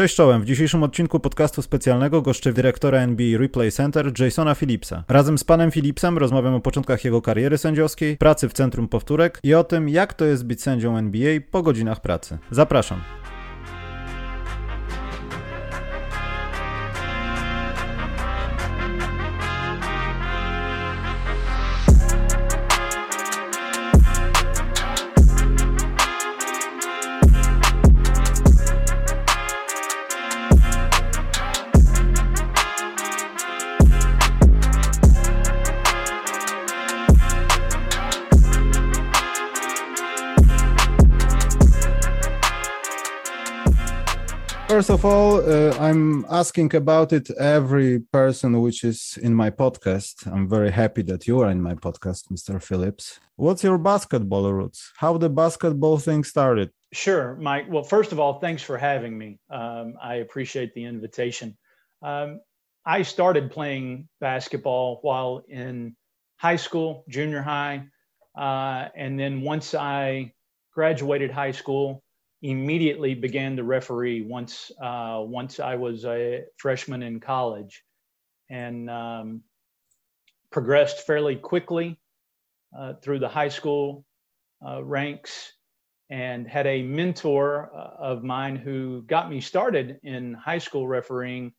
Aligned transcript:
Cześć 0.00 0.16
czołem, 0.16 0.42
w 0.42 0.44
dzisiejszym 0.44 0.82
odcinku 0.82 1.20
podcastu 1.20 1.62
specjalnego 1.62 2.22
goszczę 2.22 2.52
dyrektora 2.52 2.98
NBA 2.98 3.38
Replay 3.38 3.72
Center 3.72 4.12
Jasona 4.20 4.54
Phillipsa. 4.54 5.04
Razem 5.08 5.38
z 5.38 5.44
panem 5.44 5.70
Phillipsem 5.70 6.18
rozmawiam 6.18 6.54
o 6.54 6.60
początkach 6.60 7.04
jego 7.04 7.22
kariery 7.22 7.58
sędziowskiej, 7.58 8.16
pracy 8.16 8.48
w 8.48 8.52
Centrum 8.52 8.88
Powtórek 8.88 9.40
i 9.42 9.54
o 9.54 9.64
tym, 9.64 9.88
jak 9.88 10.14
to 10.14 10.24
jest 10.24 10.46
być 10.46 10.62
sędzią 10.62 10.96
NBA 10.96 11.40
po 11.50 11.62
godzinach 11.62 12.00
pracy. 12.00 12.38
Zapraszam. 12.50 13.00
First 44.90 45.04
of 45.04 45.12
all, 45.12 45.36
uh, 45.36 45.70
I'm 45.78 46.24
asking 46.28 46.74
about 46.74 47.12
it 47.12 47.30
every 47.38 48.00
person 48.00 48.60
which 48.60 48.82
is 48.82 49.16
in 49.22 49.32
my 49.32 49.48
podcast. 49.48 50.26
I'm 50.26 50.48
very 50.48 50.72
happy 50.72 51.02
that 51.02 51.28
you 51.28 51.38
are 51.42 51.48
in 51.48 51.62
my 51.62 51.74
podcast, 51.74 52.26
Mr. 52.32 52.60
Phillips. 52.60 53.20
What's 53.36 53.62
your 53.62 53.78
basketball 53.78 54.52
roots? 54.52 54.90
How 54.96 55.16
the 55.16 55.30
basketball 55.30 55.98
thing 55.98 56.24
started? 56.24 56.72
Sure, 56.92 57.36
Mike. 57.36 57.66
Well, 57.68 57.84
first 57.84 58.10
of 58.10 58.18
all, 58.18 58.40
thanks 58.40 58.64
for 58.64 58.76
having 58.76 59.16
me. 59.16 59.38
Um, 59.48 59.94
I 60.02 60.16
appreciate 60.16 60.74
the 60.74 60.86
invitation. 60.86 61.56
Um, 62.02 62.40
I 62.84 63.02
started 63.02 63.52
playing 63.52 64.08
basketball 64.20 64.98
while 65.02 65.44
in 65.48 65.94
high 66.38 66.56
school, 66.56 67.04
junior 67.08 67.42
high, 67.42 67.84
uh, 68.36 68.88
and 68.96 69.16
then 69.20 69.42
once 69.42 69.72
I 69.72 70.32
graduated 70.74 71.30
high 71.30 71.52
school, 71.52 72.02
immediately 72.42 73.14
began 73.14 73.56
to 73.56 73.64
referee 73.64 74.22
once 74.22 74.70
uh, 74.80 75.22
once 75.22 75.60
I 75.60 75.76
was 75.76 76.04
a 76.04 76.44
freshman 76.56 77.02
in 77.02 77.20
college, 77.20 77.82
and 78.48 78.88
um, 78.90 79.42
progressed 80.50 81.06
fairly 81.06 81.36
quickly 81.36 81.98
uh, 82.76 82.94
through 83.02 83.18
the 83.18 83.28
high 83.28 83.48
school 83.48 84.04
uh, 84.66 84.82
ranks, 84.82 85.52
and 86.08 86.48
had 86.48 86.66
a 86.66 86.82
mentor 86.82 87.70
uh, 87.74 88.02
of 88.02 88.24
mine 88.24 88.56
who 88.56 89.02
got 89.02 89.30
me 89.30 89.40
started 89.40 89.98
in 90.02 90.34
high 90.34 90.58
school 90.58 90.88
refereeing, 90.88 91.52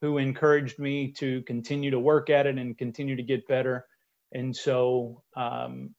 who 0.00 0.18
encouraged 0.18 0.78
me 0.78 1.12
to 1.12 1.42
continue 1.42 1.90
to 1.90 2.00
work 2.00 2.30
at 2.30 2.46
it 2.46 2.58
and 2.58 2.78
continue 2.78 3.16
to 3.16 3.22
get 3.22 3.46
better. 3.48 3.84
And 4.32 4.54
so 4.54 5.22
um, 5.36 5.94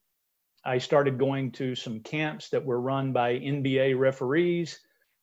I 0.66 0.78
started 0.80 1.18
going 1.18 1.52
to 1.54 1.76
some 1.76 2.02
camps 2.02 2.50
that 2.50 2.66
were 2.66 2.80
run 2.80 3.14
by 3.14 3.34
NBA 3.34 3.98
referees. 3.98 4.80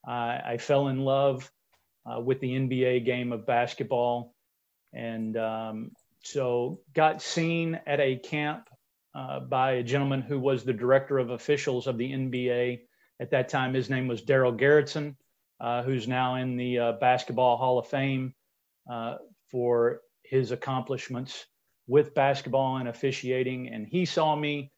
Uh, 0.06 0.39
I 0.45 0.56
fell 0.59 0.89
in 0.89 1.01
love 1.01 1.51
uh, 2.06 2.20
with 2.20 2.41
the 2.41 2.53
NBA 2.53 3.05
game 3.05 3.33
of 3.33 3.47
basketball. 3.47 4.34
And 4.93 5.37
um, 5.37 5.91
so 6.23 6.81
got 6.95 7.20
seen 7.20 7.81
at 7.87 8.01
a 8.01 8.17
camp 8.17 8.69
uh, 9.15 9.41
by 9.41 9.73
a 9.73 9.83
gentleman 9.83 10.23
who 10.23 10.39
was 10.39 10.65
the 10.65 10.73
director 10.73 11.19
of 11.19 11.31
officials 11.31 11.87
of 11.87 11.98
the 11.98 12.11
NBA. 12.11 12.81
At 13.21 13.31
that 13.31 13.48
time, 13.48 13.75
his 13.75 13.91
name 13.91 14.09
was 14.09 14.23
Darell 14.23 14.53
Garretson, 14.53 15.17
uh, 15.61 15.83
who's 15.83 16.06
now 16.06 16.37
in 16.37 16.56
the 16.56 16.78
uh, 16.78 16.93
Basketball 16.93 17.56
Hall 17.56 17.78
of 17.78 17.89
Fame 17.89 18.34
uh, 18.91 19.17
for 19.50 20.00
his 20.23 20.50
accomplishments 20.50 21.47
with 21.87 22.15
basketball 22.15 22.77
and 22.77 22.89
officiating. 22.89 23.69
And 23.69 23.87
he 23.87 24.05
saw 24.05 24.34
me 24.34 24.72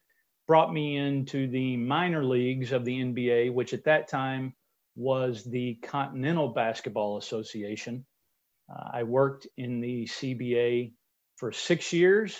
brought 0.49 0.73
me 0.73 0.97
into 0.97 1.47
the 1.47 1.77
minor 1.77 2.25
leagues 2.25 2.71
of 2.71 2.83
the 2.83 2.99
NBA, 2.99 3.53
which 3.53 3.71
at 3.71 3.83
that 3.83 4.07
time 4.07 4.55
was 4.95 5.43
the 5.43 5.75
Continental 5.83 6.47
Basketball 6.47 7.19
Association. 7.19 8.03
Uh, 8.67 8.89
I 8.93 9.03
worked 9.03 9.45
in 9.57 9.79
the 9.79 10.07
CBA 10.07 10.93
for 11.35 11.51
six 11.51 11.93
years, 11.93 12.35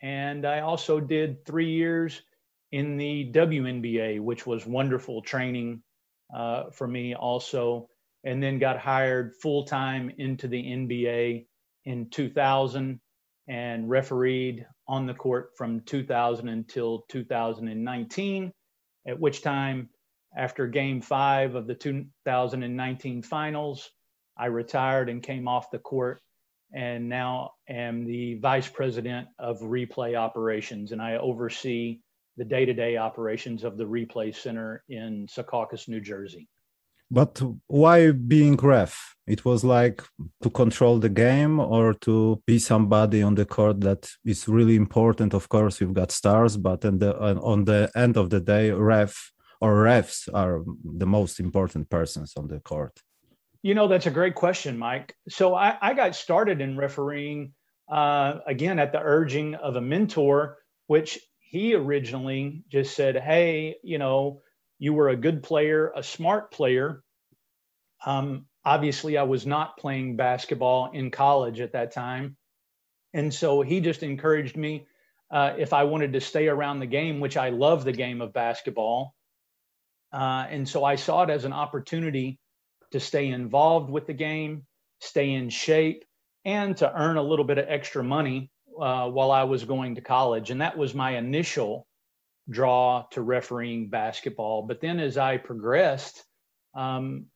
and 0.00 0.46
I 0.46 0.60
also 0.60 0.98
did 0.98 1.44
three 1.44 1.72
years 1.72 2.22
in 2.72 2.96
the 2.96 3.30
WNBA, 3.34 4.18
which 4.18 4.46
was 4.46 4.64
wonderful 4.64 5.20
training 5.20 5.82
uh, 6.34 6.70
for 6.70 6.88
me 6.88 7.14
also, 7.14 7.90
and 8.24 8.42
then 8.42 8.58
got 8.58 8.78
hired 8.78 9.34
full 9.42 9.66
time 9.66 10.10
into 10.16 10.48
the 10.48 10.62
NBA 10.62 11.44
in 11.84 12.08
2000 12.08 12.98
and 13.48 13.88
refereed 13.88 14.66
on 14.88 15.06
the 15.06 15.14
court 15.14 15.50
from 15.56 15.80
2000 15.80 16.48
until 16.48 17.04
2019, 17.08 18.52
at 19.06 19.20
which 19.20 19.42
time, 19.42 19.88
after 20.36 20.66
game 20.66 21.00
five 21.00 21.54
of 21.54 21.66
the 21.66 21.74
2019 21.74 23.22
finals, 23.22 23.90
I 24.36 24.46
retired 24.46 25.08
and 25.08 25.22
came 25.22 25.48
off 25.48 25.70
the 25.70 25.78
court 25.78 26.20
and 26.72 27.08
now 27.08 27.52
am 27.68 28.04
the 28.04 28.34
vice 28.34 28.68
president 28.68 29.28
of 29.38 29.60
replay 29.60 30.14
operations. 30.14 30.92
And 30.92 31.00
I 31.00 31.16
oversee 31.16 32.00
the 32.36 32.44
day 32.44 32.66
to 32.66 32.74
day 32.74 32.96
operations 32.96 33.64
of 33.64 33.78
the 33.78 33.84
replay 33.84 34.34
center 34.34 34.82
in 34.88 35.26
Secaucus, 35.26 35.88
New 35.88 36.00
Jersey. 36.00 36.48
But 37.10 37.40
why 37.66 38.10
being 38.10 38.56
ref? 38.56 39.14
It 39.26 39.44
was 39.44 39.64
like 39.64 40.02
to 40.42 40.50
control 40.50 40.98
the 40.98 41.08
game 41.08 41.58
or 41.58 41.94
to 41.94 42.42
be 42.46 42.58
somebody 42.58 43.22
on 43.22 43.34
the 43.34 43.44
court 43.44 43.80
that 43.80 44.08
is 44.24 44.46
really 44.48 44.76
important. 44.76 45.34
Of 45.34 45.48
course, 45.48 45.80
you've 45.80 45.94
got 45.94 46.12
stars, 46.12 46.56
but 46.56 46.80
the, 46.80 47.16
on 47.42 47.64
the 47.64 47.90
end 47.96 48.16
of 48.16 48.30
the 48.30 48.40
day, 48.40 48.70
ref 48.70 49.32
or 49.60 49.84
refs 49.84 50.28
are 50.32 50.62
the 50.84 51.06
most 51.06 51.40
important 51.40 51.88
persons 51.90 52.34
on 52.36 52.48
the 52.48 52.60
court. 52.60 53.00
You 53.62 53.74
know, 53.74 53.88
that's 53.88 54.06
a 54.06 54.12
great 54.12 54.34
question, 54.34 54.78
Mike. 54.78 55.14
So 55.28 55.54
I, 55.54 55.76
I 55.80 55.94
got 55.94 56.14
started 56.14 56.60
in 56.60 56.76
refereeing 56.76 57.52
uh, 57.90 58.38
again 58.46 58.78
at 58.78 58.92
the 58.92 59.00
urging 59.00 59.54
of 59.56 59.76
a 59.76 59.80
mentor, 59.80 60.58
which 60.86 61.18
he 61.40 61.74
originally 61.74 62.64
just 62.68 62.94
said, 62.94 63.16
Hey, 63.16 63.76
you 63.82 63.98
know, 63.98 64.42
you 64.78 64.92
were 64.92 65.08
a 65.08 65.16
good 65.16 65.42
player, 65.42 65.92
a 65.94 66.02
smart 66.02 66.50
player. 66.50 67.02
Um, 68.04 68.46
obviously, 68.64 69.16
I 69.16 69.22
was 69.22 69.46
not 69.46 69.78
playing 69.78 70.16
basketball 70.16 70.90
in 70.92 71.10
college 71.10 71.60
at 71.60 71.72
that 71.72 71.92
time. 71.92 72.36
And 73.14 73.32
so 73.32 73.62
he 73.62 73.80
just 73.80 74.02
encouraged 74.02 74.56
me 74.56 74.86
uh, 75.30 75.54
if 75.58 75.72
I 75.72 75.84
wanted 75.84 76.12
to 76.12 76.20
stay 76.20 76.48
around 76.48 76.80
the 76.80 76.86
game, 76.86 77.20
which 77.20 77.36
I 77.36 77.48
love 77.48 77.84
the 77.84 77.92
game 77.92 78.20
of 78.20 78.32
basketball. 78.32 79.14
Uh, 80.12 80.46
and 80.48 80.68
so 80.68 80.84
I 80.84 80.96
saw 80.96 81.22
it 81.22 81.30
as 81.30 81.44
an 81.44 81.52
opportunity 81.52 82.38
to 82.92 83.00
stay 83.00 83.28
involved 83.28 83.90
with 83.90 84.06
the 84.06 84.12
game, 84.14 84.66
stay 85.00 85.32
in 85.32 85.48
shape, 85.50 86.04
and 86.44 86.76
to 86.76 86.92
earn 86.94 87.16
a 87.16 87.22
little 87.22 87.44
bit 87.44 87.58
of 87.58 87.66
extra 87.68 88.04
money 88.04 88.50
uh, 88.80 89.08
while 89.10 89.32
I 89.32 89.44
was 89.44 89.64
going 89.64 89.96
to 89.96 90.00
college. 90.00 90.50
And 90.50 90.60
that 90.60 90.76
was 90.78 90.94
my 90.94 91.16
initial 91.16 91.85
draw 92.48 93.04
to 93.10 93.22
refereeing 93.22 93.88
basketball. 93.88 94.62
But 94.62 94.80
then 94.80 95.00
as 95.00 95.18
I 95.18 95.36
progressed, 95.36 96.22
um, 96.74 97.26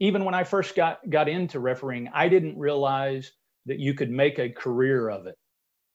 even 0.00 0.24
when 0.24 0.34
I 0.34 0.44
first 0.44 0.76
got 0.76 0.98
got 1.08 1.28
into 1.28 1.60
refereeing, 1.60 2.08
I 2.12 2.28
didn't 2.28 2.58
realize 2.58 3.32
that 3.66 3.78
you 3.78 3.94
could 3.94 4.10
make 4.10 4.38
a 4.38 4.50
career 4.50 5.08
of 5.08 5.26
it. 5.26 5.36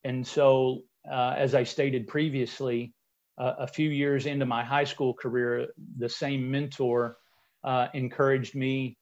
And 0.04 0.26
so, 0.26 0.82
uh, 1.10 1.34
as 1.36 1.54
I 1.54 1.64
stated 1.64 2.06
previously, 2.06 2.92
uh, 3.38 3.54
a 3.58 3.66
few 3.66 3.88
years 3.90 4.26
into 4.26 4.46
my 4.46 4.62
high 4.62 4.84
school 4.84 5.14
career, 5.14 5.68
the 5.98 6.08
same 6.08 6.50
mentor 6.50 7.16
uh, 7.64 7.88
encouraged 7.94 8.54
me 8.54 8.98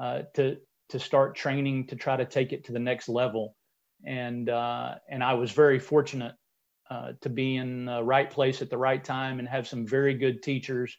uh, 0.00 0.22
to 0.34 0.58
to 0.90 0.98
start 0.98 1.34
training 1.34 1.86
to 1.86 1.96
try 1.96 2.16
to 2.16 2.26
take 2.26 2.52
it 2.52 2.64
to 2.64 2.72
the 2.72 2.78
next 2.78 3.08
level. 3.08 3.56
And 4.04 4.48
uh, 4.48 4.96
and 5.08 5.24
I 5.24 5.34
was 5.34 5.52
very 5.52 5.78
fortunate 5.78 6.34
uh, 6.92 7.12
to 7.22 7.30
be 7.30 7.56
in 7.56 7.86
the 7.86 8.02
right 8.02 8.30
place 8.30 8.60
at 8.60 8.68
the 8.68 8.76
right 8.76 9.02
time 9.02 9.38
and 9.38 9.48
have 9.48 9.66
some 9.66 9.86
very 9.86 10.12
good 10.12 10.42
teachers 10.42 10.94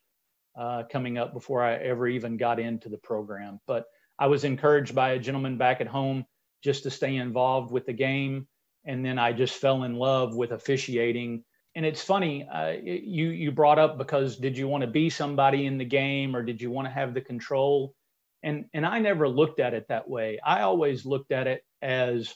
uh, 0.59 0.81
coming 0.91 1.19
up 1.19 1.33
before 1.33 1.61
I 1.61 1.75
ever 1.75 2.07
even 2.07 2.35
got 2.35 2.59
into 2.59 2.89
the 2.89 2.97
program. 2.97 3.59
But 3.67 3.85
I 4.17 4.25
was 4.25 4.43
encouraged 4.43 4.95
by 4.95 5.11
a 5.11 5.19
gentleman 5.19 5.55
back 5.59 5.81
at 5.81 5.87
home 5.87 6.25
just 6.63 6.81
to 6.83 6.89
stay 6.89 7.17
involved 7.17 7.71
with 7.71 7.85
the 7.85 7.93
game. 7.93 8.47
And 8.85 9.05
then 9.05 9.19
I 9.19 9.33
just 9.33 9.53
fell 9.53 9.83
in 9.83 9.95
love 9.95 10.35
with 10.35 10.51
officiating. 10.51 11.43
And 11.75 11.85
it's 11.85 12.03
funny, 12.03 12.47
uh, 12.51 12.71
you 12.81 13.27
you 13.27 13.51
brought 13.51 13.77
up 13.77 13.99
because 13.99 14.37
did 14.37 14.57
you 14.57 14.67
want 14.67 14.81
to 14.81 14.89
be 14.89 15.11
somebody 15.11 15.67
in 15.67 15.77
the 15.77 15.85
game 15.85 16.35
or 16.35 16.41
did 16.41 16.59
you 16.59 16.71
want 16.71 16.87
to 16.87 16.93
have 16.93 17.13
the 17.13 17.21
control? 17.21 17.93
And 18.41 18.65
and 18.73 18.83
I 18.83 18.97
never 18.97 19.29
looked 19.29 19.59
at 19.59 19.75
it 19.75 19.85
that 19.89 20.09
way. 20.09 20.39
I 20.43 20.61
always 20.61 21.05
looked 21.05 21.31
at 21.31 21.45
it 21.45 21.63
as 21.83 22.33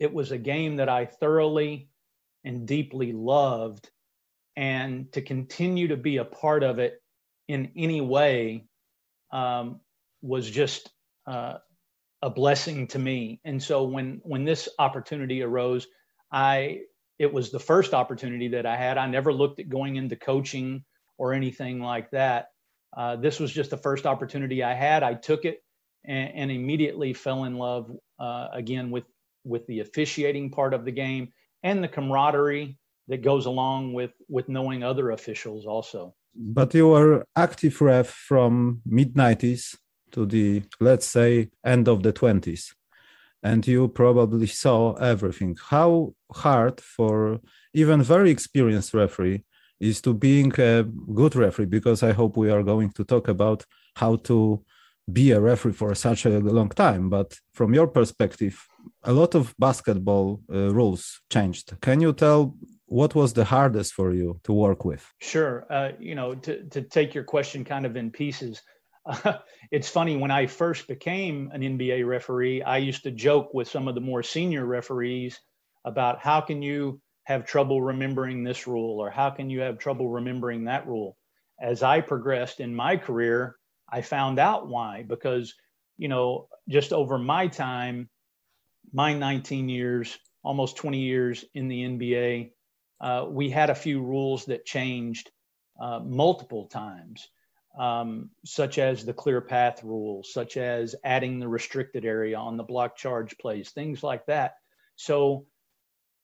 it 0.00 0.12
was 0.12 0.32
a 0.32 0.38
game 0.38 0.76
that 0.76 0.88
I 0.88 1.06
thoroughly 1.06 1.89
and 2.44 2.66
deeply 2.66 3.12
loved 3.12 3.90
and 4.56 5.12
to 5.12 5.22
continue 5.22 5.88
to 5.88 5.96
be 5.96 6.18
a 6.18 6.24
part 6.24 6.62
of 6.62 6.78
it 6.78 7.02
in 7.48 7.70
any 7.76 8.00
way 8.00 8.66
um, 9.32 9.80
was 10.22 10.48
just 10.48 10.90
uh, 11.26 11.54
a 12.22 12.30
blessing 12.30 12.86
to 12.88 12.98
me. 12.98 13.40
And 13.44 13.62
so 13.62 13.84
when 13.84 14.20
when 14.22 14.44
this 14.44 14.68
opportunity 14.78 15.42
arose, 15.42 15.86
I 16.32 16.80
it 17.18 17.32
was 17.32 17.50
the 17.50 17.60
first 17.60 17.94
opportunity 17.94 18.48
that 18.48 18.66
I 18.66 18.76
had. 18.76 18.98
I 18.98 19.06
never 19.06 19.32
looked 19.32 19.60
at 19.60 19.68
going 19.68 19.96
into 19.96 20.16
coaching 20.16 20.84
or 21.18 21.32
anything 21.34 21.80
like 21.80 22.10
that. 22.12 22.48
Uh, 22.96 23.16
this 23.16 23.38
was 23.38 23.52
just 23.52 23.70
the 23.70 23.76
first 23.76 24.06
opportunity 24.06 24.62
I 24.62 24.74
had. 24.74 25.02
I 25.02 25.14
took 25.14 25.44
it 25.44 25.62
and, 26.04 26.32
and 26.34 26.50
immediately 26.50 27.12
fell 27.12 27.44
in 27.44 27.56
love 27.56 27.90
uh, 28.18 28.48
again 28.52 28.90
with 28.90 29.04
with 29.44 29.66
the 29.66 29.80
officiating 29.80 30.50
part 30.50 30.74
of 30.74 30.84
the 30.84 30.92
game 30.92 31.32
and 31.62 31.82
the 31.82 31.88
camaraderie 31.88 32.78
that 33.08 33.22
goes 33.22 33.46
along 33.46 33.92
with 33.92 34.12
with 34.28 34.48
knowing 34.48 34.82
other 34.82 35.10
officials 35.10 35.66
also. 35.66 36.14
But 36.34 36.74
you 36.74 36.88
were 36.88 37.24
active 37.36 37.80
ref 37.80 38.08
from 38.08 38.82
mid 38.86 39.14
90s 39.14 39.76
to 40.12 40.26
the 40.26 40.62
let's 40.80 41.06
say 41.06 41.50
end 41.64 41.88
of 41.88 42.02
the 42.02 42.12
20s 42.12 42.72
and 43.42 43.66
you 43.66 43.88
probably 43.88 44.46
saw 44.64 44.94
everything. 44.94 45.56
How 45.68 46.14
hard 46.32 46.80
for 46.80 47.40
even 47.74 48.02
very 48.02 48.30
experienced 48.30 48.94
referee 48.94 49.44
is 49.78 50.00
to 50.02 50.14
being 50.14 50.52
a 50.58 50.84
good 51.14 51.34
referee? 51.34 51.66
Because 51.66 52.02
i 52.02 52.12
hope 52.12 52.36
we 52.36 52.50
are 52.50 52.62
going 52.62 52.90
to 52.92 53.04
talk 53.04 53.28
about 53.28 53.64
how 53.96 54.16
to 54.16 54.62
be 55.12 55.32
a 55.32 55.40
referee 55.40 55.72
for 55.72 55.94
such 55.94 56.26
a 56.26 56.38
long 56.40 56.68
time 56.68 57.08
but 57.10 57.34
from 57.52 57.74
your 57.74 57.86
perspective 57.86 58.66
a 59.04 59.12
lot 59.12 59.34
of 59.34 59.54
basketball 59.58 60.40
uh, 60.52 60.72
rules 60.72 61.20
changed. 61.30 61.74
Can 61.80 62.00
you 62.00 62.12
tell 62.12 62.54
what 62.86 63.14
was 63.14 63.32
the 63.32 63.44
hardest 63.44 63.92
for 63.92 64.12
you 64.12 64.40
to 64.44 64.52
work 64.52 64.84
with? 64.84 65.06
Sure. 65.20 65.66
Uh, 65.70 65.92
you 65.98 66.14
know 66.14 66.34
to, 66.34 66.64
to 66.68 66.82
take 66.82 67.14
your 67.14 67.24
question 67.24 67.64
kind 67.64 67.86
of 67.86 67.96
in 67.96 68.10
pieces 68.10 68.62
uh, 69.06 69.34
it's 69.70 69.88
funny 69.88 70.16
when 70.16 70.30
I 70.30 70.46
first 70.46 70.88
became 70.88 71.50
an 71.52 71.62
NBA 71.62 72.06
referee, 72.06 72.62
I 72.62 72.78
used 72.78 73.02
to 73.04 73.10
joke 73.10 73.54
with 73.54 73.68
some 73.68 73.88
of 73.88 73.94
the 73.94 74.00
more 74.00 74.22
senior 74.22 74.64
referees 74.64 75.38
about 75.84 76.20
how 76.20 76.40
can 76.40 76.62
you 76.62 77.00
have 77.24 77.46
trouble 77.46 77.80
remembering 77.80 78.42
this 78.42 78.66
rule 78.66 78.98
or 79.00 79.10
how 79.10 79.30
can 79.30 79.50
you 79.50 79.60
have 79.60 79.78
trouble 79.78 80.08
remembering 80.08 80.64
that 80.64 80.86
rule. 80.86 81.16
As 81.60 81.82
I 81.82 82.00
progressed 82.00 82.60
in 82.60 82.74
my 82.74 82.96
career, 82.96 83.56
I 83.90 84.02
found 84.02 84.38
out 84.38 84.68
why 84.68 85.04
because 85.06 85.54
you 85.98 86.08
know 86.08 86.48
just 86.68 86.92
over 86.92 87.18
my 87.18 87.48
time, 87.48 88.08
my 88.92 89.12
19 89.12 89.68
years, 89.68 90.18
almost 90.42 90.76
20 90.76 90.98
years 90.98 91.44
in 91.54 91.68
the 91.68 91.82
NBA, 91.82 92.52
uh, 93.00 93.26
we 93.28 93.50
had 93.50 93.70
a 93.70 93.74
few 93.74 94.02
rules 94.02 94.46
that 94.46 94.64
changed 94.64 95.30
uh, 95.80 96.00
multiple 96.00 96.66
times 96.66 97.28
um, 97.78 98.30
such 98.44 98.78
as 98.78 99.04
the 99.04 99.12
clear 99.12 99.40
path 99.40 99.84
rule, 99.84 100.24
such 100.24 100.56
as 100.56 100.94
adding 101.04 101.38
the 101.38 101.48
restricted 101.48 102.04
area 102.04 102.36
on 102.36 102.56
the 102.56 102.62
block 102.64 102.96
charge 102.96 103.36
plays, 103.38 103.70
things 103.70 104.02
like 104.02 104.26
that. 104.26 104.54
So, 104.96 105.46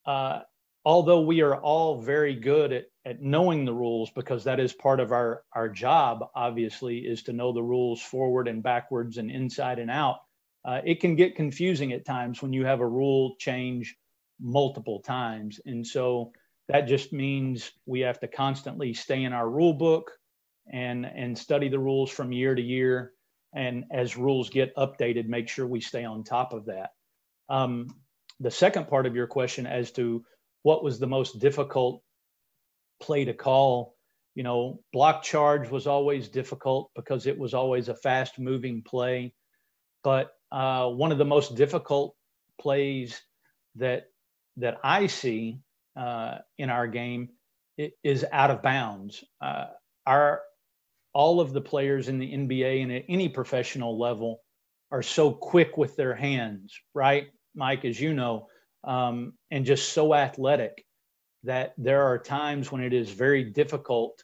uh, 0.04 0.40
although 0.84 1.20
we 1.20 1.42
are 1.42 1.56
all 1.56 2.00
very 2.00 2.34
good 2.34 2.72
at, 2.72 2.84
at 3.06 3.22
knowing 3.22 3.64
the 3.64 3.72
rules, 3.72 4.10
because 4.10 4.44
that 4.44 4.58
is 4.58 4.72
part 4.72 4.98
of 4.98 5.12
our, 5.12 5.44
our 5.52 5.68
job, 5.68 6.24
obviously, 6.34 6.98
is 6.98 7.22
to 7.22 7.32
know 7.32 7.52
the 7.52 7.62
rules 7.62 8.02
forward 8.02 8.48
and 8.48 8.64
backwards 8.64 9.16
and 9.16 9.30
inside 9.30 9.78
and 9.78 9.90
out, 9.90 10.16
uh, 10.64 10.80
it 10.84 11.00
can 11.00 11.14
get 11.14 11.36
confusing 11.36 11.92
at 11.92 12.04
times 12.04 12.42
when 12.42 12.52
you 12.52 12.66
have 12.66 12.80
a 12.80 12.86
rule 12.86 13.36
change 13.38 13.94
multiple 14.40 15.00
times. 15.00 15.60
And 15.64 15.86
so 15.86 16.32
that 16.68 16.88
just 16.88 17.12
means 17.12 17.70
we 17.86 18.00
have 18.00 18.18
to 18.20 18.26
constantly 18.26 18.92
stay 18.92 19.22
in 19.22 19.32
our 19.32 19.48
rule 19.48 19.74
book 19.74 20.10
and 20.72 21.06
and 21.06 21.38
study 21.38 21.68
the 21.68 21.78
rules 21.78 22.10
from 22.10 22.32
year 22.32 22.56
to 22.56 22.62
year. 22.62 23.12
And 23.54 23.84
as 23.92 24.16
rules 24.16 24.50
get 24.50 24.74
updated 24.74 25.28
make 25.28 25.48
sure 25.48 25.66
we 25.66 25.80
stay 25.80 26.04
on 26.04 26.24
top 26.24 26.52
of 26.52 26.66
that. 26.66 26.90
Um, 27.48 27.86
the 28.40 28.50
second 28.50 28.88
part 28.88 29.06
of 29.06 29.14
your 29.14 29.28
question 29.28 29.66
as 29.66 29.92
to 29.92 30.24
what 30.64 30.82
was 30.82 30.98
the 30.98 31.06
most 31.06 31.38
difficult 31.38 32.02
play 33.00 33.24
to 33.24 33.34
call. 33.34 33.94
You 34.34 34.42
know 34.42 34.80
block 34.92 35.22
charge 35.22 35.70
was 35.70 35.86
always 35.86 36.28
difficult 36.28 36.90
because 36.94 37.26
it 37.26 37.38
was 37.38 37.54
always 37.54 37.88
a 37.88 37.94
fast 37.94 38.38
moving 38.38 38.82
play. 38.82 39.34
But 40.04 40.32
uh, 40.52 40.88
one 40.90 41.12
of 41.12 41.18
the 41.18 41.24
most 41.24 41.56
difficult 41.56 42.14
plays 42.60 43.20
that 43.76 44.06
that 44.58 44.78
i 44.82 45.06
see 45.06 45.60
uh, 45.96 46.38
in 46.58 46.70
our 46.70 46.86
game 46.86 47.30
is 48.02 48.24
out 48.32 48.50
of 48.50 48.62
bounds. 48.62 49.24
Uh, 49.40 49.66
our 50.06 50.40
all 51.12 51.40
of 51.40 51.52
the 51.52 51.60
players 51.60 52.08
in 52.08 52.18
the 52.18 52.30
NBA 52.30 52.82
and 52.82 52.92
at 52.92 53.04
any 53.08 53.28
professional 53.28 53.98
level 53.98 54.40
are 54.90 55.02
so 55.02 55.32
quick 55.32 55.76
with 55.76 55.96
their 55.96 56.14
hands, 56.14 56.78
right, 56.94 57.28
Mike, 57.54 57.84
as 57.86 57.98
you 57.98 58.12
know, 58.12 58.48
um, 58.84 59.32
and 59.50 59.64
just 59.64 59.92
so 59.92 60.14
athletic 60.14 60.84
that 61.46 61.74
there 61.78 62.02
are 62.02 62.18
times 62.18 62.70
when 62.70 62.82
it 62.82 62.92
is 62.92 63.10
very 63.10 63.44
difficult 63.44 64.22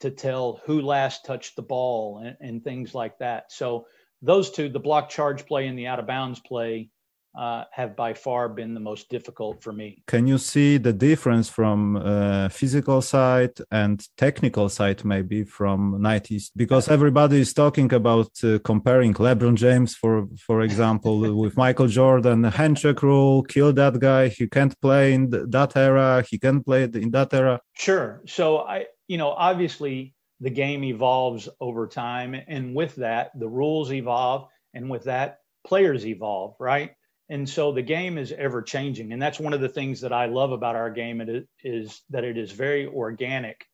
to 0.00 0.10
tell 0.10 0.60
who 0.64 0.80
last 0.80 1.24
touched 1.24 1.54
the 1.54 1.62
ball 1.62 2.18
and, 2.24 2.36
and 2.40 2.64
things 2.64 2.94
like 2.94 3.18
that. 3.18 3.52
So 3.52 3.86
those 4.20 4.50
two, 4.50 4.68
the 4.68 4.80
block 4.80 5.08
charge 5.08 5.46
play 5.46 5.68
and 5.68 5.78
the 5.78 5.86
out 5.86 6.00
of 6.00 6.06
bounds 6.06 6.40
play, 6.40 6.90
uh, 7.34 7.64
have 7.72 7.96
by 7.96 8.12
far 8.12 8.48
been 8.48 8.74
the 8.74 8.80
most 8.80 9.08
difficult 9.08 9.62
for 9.62 9.72
me. 9.72 10.02
Can 10.06 10.26
you 10.26 10.38
see 10.38 10.76
the 10.76 10.92
difference 10.92 11.48
from 11.48 11.96
uh, 11.96 12.48
physical 12.48 13.00
side 13.00 13.58
and 13.70 14.06
technical 14.16 14.68
side, 14.68 15.04
maybe 15.04 15.44
from 15.44 15.98
90s? 15.98 16.50
Because 16.54 16.88
everybody 16.88 17.40
is 17.40 17.54
talking 17.54 17.92
about 17.92 18.30
uh, 18.44 18.58
comparing 18.64 19.14
LeBron 19.14 19.54
James, 19.54 19.94
for 19.94 20.26
for 20.46 20.60
example, 20.60 21.20
with 21.42 21.56
Michael 21.56 21.88
Jordan, 21.88 22.44
hand 22.44 22.76
check 22.76 23.02
rule, 23.02 23.42
kill 23.42 23.72
that 23.72 23.98
guy. 23.98 24.28
He 24.28 24.46
can't 24.46 24.78
play 24.80 25.14
in 25.14 25.30
that 25.30 25.76
era. 25.76 26.24
He 26.28 26.38
can't 26.38 26.64
play 26.64 26.84
in 26.84 27.10
that 27.12 27.32
era. 27.32 27.60
Sure. 27.74 28.22
So 28.26 28.58
I, 28.58 28.86
you 29.08 29.16
know, 29.16 29.30
obviously 29.30 30.14
the 30.40 30.50
game 30.50 30.84
evolves 30.84 31.48
over 31.60 31.86
time, 31.86 32.34
and 32.34 32.74
with 32.74 32.96
that, 32.96 33.30
the 33.38 33.48
rules 33.48 33.92
evolve, 33.92 34.48
and 34.74 34.90
with 34.90 35.04
that, 35.04 35.38
players 35.64 36.04
evolve, 36.04 36.56
right? 36.58 36.92
And 37.32 37.48
so 37.48 37.72
the 37.72 37.80
game 37.80 38.18
is 38.18 38.30
ever 38.30 38.60
changing. 38.60 39.10
And 39.10 39.22
that's 39.22 39.40
one 39.40 39.54
of 39.54 39.62
the 39.62 39.68
things 39.68 40.02
that 40.02 40.12
i 40.12 40.26
love 40.26 40.52
about 40.52 40.76
our 40.76 40.90
game. 40.90 41.22
It 41.22 41.48
is 41.64 42.02
that 42.10 42.24
it 42.24 42.36
is 42.36 42.52
very 42.52 42.86
organic. 42.86 43.64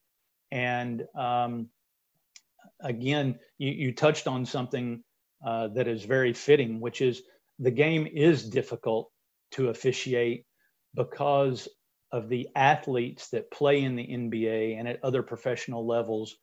And 0.49 1.05
um, 1.13 1.67
again 2.79 3.37
you, 3.57 3.71
you, 3.71 3.93
touched 3.93 4.27
on 4.27 4.45
something 4.45 5.03
uh, 5.45 5.67
that 5.67 5.87
is 5.89 6.03
very 6.05 6.31
fitting 6.33 6.79
which 6.79 7.01
is 7.01 7.21
the 7.59 7.71
game 7.71 8.07
is 8.07 8.49
difficult 8.49 9.11
to 9.51 9.67
officiate 9.67 10.45
because 10.95 11.67
of 12.11 12.29
the 12.29 12.47
athletes 12.55 13.29
that 13.29 13.51
play 13.51 13.83
in 13.83 13.95
the 13.97 14.07
nba 14.07 14.79
and 14.79 14.87
at 14.87 15.03
other 15.03 15.21
professional 15.21 15.85
levels 15.85 16.37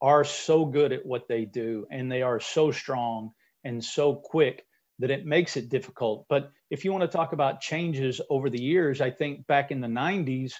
are 0.00 0.24
so 0.24 0.64
good 0.64 0.92
at 0.92 1.04
what 1.04 1.28
they 1.28 1.44
do 1.44 1.86
and 1.90 2.10
they 2.10 2.22
are 2.22 2.40
so 2.40 2.70
strong 2.72 3.30
and 3.64 3.84
so 3.84 4.14
quick 4.14 4.64
that 5.02 5.10
it 5.10 5.26
makes 5.26 5.56
it 5.56 5.68
difficult. 5.68 6.26
But 6.28 6.52
if 6.72 6.86
you 6.86 6.90
want 6.90 7.02
to 7.02 7.16
talk 7.16 7.34
about 7.34 7.60
changes 7.60 8.18
over 8.30 8.48
the 8.48 8.60
years, 8.60 9.02
I 9.02 9.10
think 9.10 9.46
back 9.46 9.70
in 9.70 9.82
the 9.82 9.88
90s, 9.88 10.54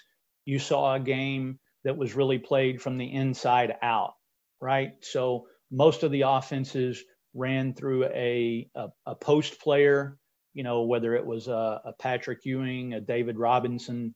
you 0.45 0.59
saw 0.59 0.93
a 0.93 0.99
game 0.99 1.59
that 1.85 1.97
was 1.97 2.13
really 2.13 2.37
played 2.37 2.83
from 2.83 2.99
the 2.99 3.11
inside 3.11 3.73
out, 3.81 4.13
right? 4.61 4.91
So 5.01 5.47
most 5.71 6.03
of 6.03 6.11
the 6.11 6.21
offenses 6.21 7.03
ran 7.33 7.73
through 7.73 8.05
a, 8.05 8.69
a, 8.75 8.89
a 9.07 9.15
post 9.15 9.59
player, 9.59 10.19
you 10.53 10.61
know, 10.61 10.83
whether 10.83 11.15
it 11.15 11.25
was 11.25 11.47
a, 11.47 11.81
a 11.83 11.93
Patrick 11.97 12.45
Ewing, 12.45 12.93
a 12.93 13.01
David 13.01 13.39
Robinson, 13.39 14.13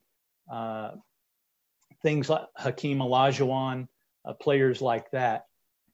uh, 0.53 0.91
things 2.03 2.29
like 2.29 2.45
Hakeem 2.55 2.99
Olajuwon, 2.99 3.87
uh, 4.23 4.33
players 4.33 4.83
like 4.83 5.09
that. 5.13 5.45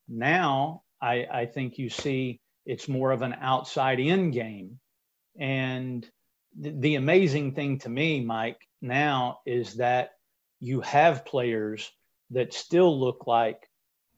Now, 0.10 0.82
I, 1.02 1.26
I 1.32 1.46
think 1.46 1.78
you 1.78 1.90
see 1.90 2.42
it's 2.66 2.90
more 2.90 3.12
of 3.12 3.22
an 3.22 3.36
outside 3.40 4.02
in 4.02 4.32
game. 4.32 4.82
And 5.38 6.08
th- 6.62 6.76
the 6.78 6.96
amazing 6.96 7.54
thing 7.54 7.80
to 7.80 7.90
me, 7.90 8.24
Mike, 8.24 8.60
now 8.82 9.40
is 9.46 9.76
that 9.76 10.12
you 10.60 10.82
have 10.82 11.26
players 11.26 11.92
that 12.32 12.54
still 12.54 13.00
look 13.00 13.28
like 13.28 13.70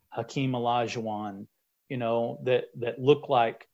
Hakeem 0.09 0.51
Olajuwon, 0.51 1.47
you 1.89 1.97
know, 1.97 2.39
that 2.43 2.65
that 2.77 2.99
look 2.99 3.29
like 3.29 3.67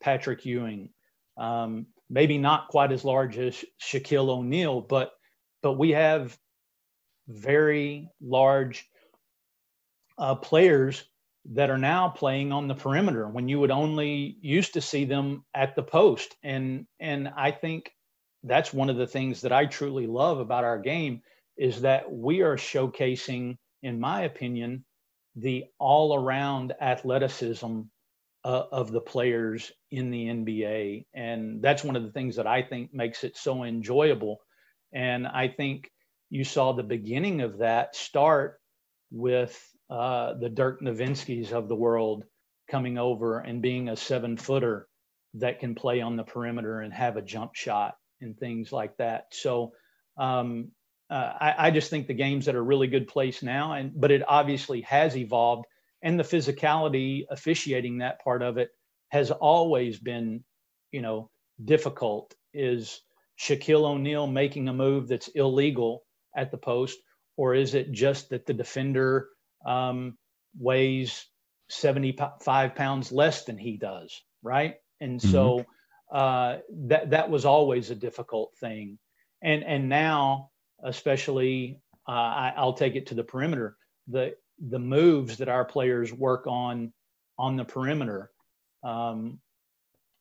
Patrick 0.00 0.44
Ewing. 0.44 0.90
Um, 1.36 1.86
maybe 2.08 2.38
not 2.38 2.68
quite 2.68 2.92
as 2.92 3.04
large 3.04 3.38
as 3.38 3.64
Shaquille 3.80 4.28
O'Neal, 4.28 4.80
but 4.80 5.12
but 5.62 5.74
we 5.74 5.90
have 5.90 6.38
very 7.28 8.08
large 8.20 8.88
uh, 10.18 10.34
players 10.34 11.04
that 11.52 11.70
are 11.70 11.78
now 11.78 12.08
playing 12.08 12.52
on 12.52 12.68
the 12.68 12.74
perimeter 12.74 13.28
when 13.28 13.48
you 13.48 13.60
would 13.60 13.70
only 13.70 14.36
used 14.40 14.74
to 14.74 14.80
see 14.80 15.04
them 15.04 15.44
at 15.54 15.76
the 15.76 15.82
post 15.82 16.34
and 16.42 16.86
and 17.00 17.28
I 17.36 17.50
think 17.52 17.92
that's 18.42 18.72
one 18.72 18.90
of 18.90 18.96
the 18.96 19.06
things 19.06 19.42
that 19.42 19.52
I 19.52 19.66
truly 19.66 20.06
love 20.06 20.38
about 20.38 20.64
our 20.64 20.78
game 20.78 21.22
is 21.56 21.82
that 21.82 22.10
we 22.10 22.42
are 22.42 22.56
showcasing 22.56 23.56
in 23.82 24.00
my 24.00 24.22
opinion 24.22 24.84
the 25.36 25.64
all 25.78 26.14
around 26.14 26.72
athleticism 26.80 27.82
uh, 28.44 28.64
of 28.70 28.92
the 28.92 29.00
players 29.00 29.72
in 29.90 30.10
the 30.10 30.26
NBA. 30.26 31.06
And 31.14 31.60
that's 31.60 31.82
one 31.82 31.96
of 31.96 32.04
the 32.04 32.12
things 32.12 32.36
that 32.36 32.46
I 32.46 32.62
think 32.62 32.94
makes 32.94 33.24
it 33.24 33.36
so 33.36 33.64
enjoyable. 33.64 34.38
And 34.92 35.26
I 35.26 35.48
think 35.48 35.90
you 36.30 36.44
saw 36.44 36.72
the 36.72 36.84
beginning 36.84 37.40
of 37.40 37.58
that 37.58 37.96
start 37.96 38.60
with 39.10 39.60
uh, 39.90 40.34
the 40.34 40.48
Dirk 40.48 40.80
Nowitzkis 40.80 41.52
of 41.52 41.68
the 41.68 41.76
world 41.76 42.24
coming 42.70 42.98
over 42.98 43.38
and 43.38 43.62
being 43.62 43.88
a 43.88 43.96
seven 43.96 44.36
footer 44.36 44.88
that 45.34 45.60
can 45.60 45.74
play 45.74 46.00
on 46.00 46.16
the 46.16 46.24
perimeter 46.24 46.80
and 46.80 46.92
have 46.92 47.16
a 47.16 47.22
jump 47.22 47.54
shot 47.54 47.96
and 48.20 48.38
things 48.38 48.72
like 48.72 48.96
that. 48.96 49.26
So 49.32 49.72
um, 50.16 50.72
uh, 51.10 51.32
I, 51.40 51.54
I, 51.58 51.70
just 51.70 51.90
think 51.90 52.06
the 52.06 52.14
game's 52.14 52.48
at 52.48 52.54
a 52.54 52.62
really 52.62 52.88
good 52.88 53.06
place 53.06 53.42
now, 53.42 53.74
and 53.74 53.92
but 53.94 54.10
it 54.10 54.22
obviously 54.26 54.80
has 54.82 55.16
evolved, 55.16 55.66
and 56.02 56.18
the 56.18 56.24
physicality 56.24 57.26
officiating 57.30 57.98
that 57.98 58.22
part 58.24 58.42
of 58.42 58.56
it 58.58 58.70
has 59.10 59.30
always 59.30 59.98
been, 59.98 60.42
you 60.90 61.02
know, 61.02 61.30
difficult. 61.62 62.34
Is 62.52 63.02
Shaquille 63.38 63.84
O'Neal 63.84 64.26
making 64.26 64.68
a 64.68 64.72
move 64.72 65.06
that's 65.06 65.28
illegal 65.28 66.04
at 66.34 66.50
the 66.50 66.58
post, 66.58 66.98
or 67.36 67.54
is 67.54 67.74
it 67.74 67.92
just 67.92 68.30
that 68.30 68.46
the 68.46 68.54
defender 68.54 69.28
um, 69.64 70.16
weighs 70.58 71.26
75 71.68 72.74
pounds 72.74 73.12
less 73.12 73.44
than 73.44 73.58
he 73.58 73.76
does, 73.76 74.22
right? 74.42 74.76
And 75.00 75.20
mm-hmm. 75.20 75.30
so 75.30 75.64
uh, 76.12 76.58
that 76.70 77.10
that 77.10 77.30
was 77.30 77.44
always 77.44 77.90
a 77.90 77.94
difficult 77.94 78.52
thing, 78.58 78.98
and 79.42 79.64
and 79.64 79.88
now 79.88 80.50
especially 80.82 81.80
uh, 82.08 82.12
I, 82.12 82.54
I'll 82.56 82.74
take 82.74 82.94
it 82.96 83.06
to 83.06 83.14
the 83.14 83.24
perimeter. 83.24 83.76
The 84.08 84.36
the 84.68 84.78
moves 84.78 85.38
that 85.38 85.48
our 85.48 85.64
players 85.64 86.12
work 86.12 86.46
on 86.46 86.92
on 87.38 87.56
the 87.56 87.64
perimeter 87.64 88.30
um, 88.82 89.40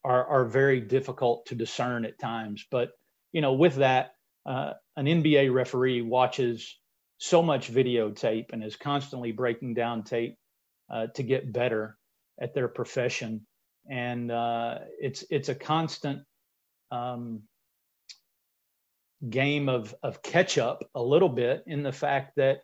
are 0.04 0.26
are 0.26 0.46
very 0.46 0.82
difficult 0.82 1.46
to 1.48 1.56
discern 1.56 2.06
at 2.06 2.20
times. 2.20 2.66
But 2.70 2.92
you 3.32 3.42
know, 3.42 3.54
with 3.54 3.76
that, 3.76 4.16
uh, 4.46 4.74
an 4.96 5.06
NBA 5.06 5.54
referee 5.54 6.02
watches 6.02 6.78
so 7.18 7.42
much 7.42 7.72
videotape 7.72 8.48
and 8.52 8.64
is 8.64 8.76
constantly 8.76 9.32
breaking 9.32 9.74
down 9.74 10.04
tape 10.04 10.38
uh, 10.90 11.08
to 11.16 11.24
get 11.24 11.54
better 11.54 11.98
at 12.40 12.54
their 12.54 12.68
profession, 12.68 13.46
and 13.90 14.32
uh, 14.32 14.80
it's 15.00 15.24
it's 15.30 15.50
a 15.50 15.56
constant 15.56 16.24
um, 16.92 17.42
game 19.30 19.70
of 19.70 19.96
of 20.04 20.22
catch 20.22 20.58
up 20.58 20.84
a 20.94 21.02
little 21.02 21.30
bit 21.30 21.64
in 21.68 21.84
the 21.84 21.92
fact 21.92 22.34
that 22.36 22.60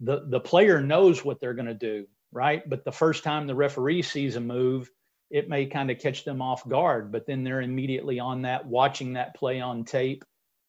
the 0.00 0.26
the 0.28 0.40
player 0.40 0.80
knows 0.80 1.24
what 1.24 1.40
they're 1.40 1.54
going 1.54 1.66
to 1.66 1.74
do, 1.74 2.06
right? 2.32 2.68
But 2.68 2.84
the 2.84 2.92
first 2.92 3.24
time 3.24 3.46
the 3.46 3.54
referee 3.54 4.02
sees 4.02 4.36
a 4.36 4.40
move, 4.40 4.90
it 5.30 5.48
may 5.48 5.66
kind 5.66 5.90
of 5.90 5.98
catch 5.98 6.24
them 6.24 6.42
off 6.42 6.68
guard, 6.68 7.12
but 7.12 7.26
then 7.26 7.44
they're 7.44 7.62
immediately 7.62 8.18
on 8.18 8.42
that, 8.42 8.66
watching 8.66 9.14
that 9.14 9.34
play 9.34 9.60
on 9.60 9.84
tape 9.84 10.24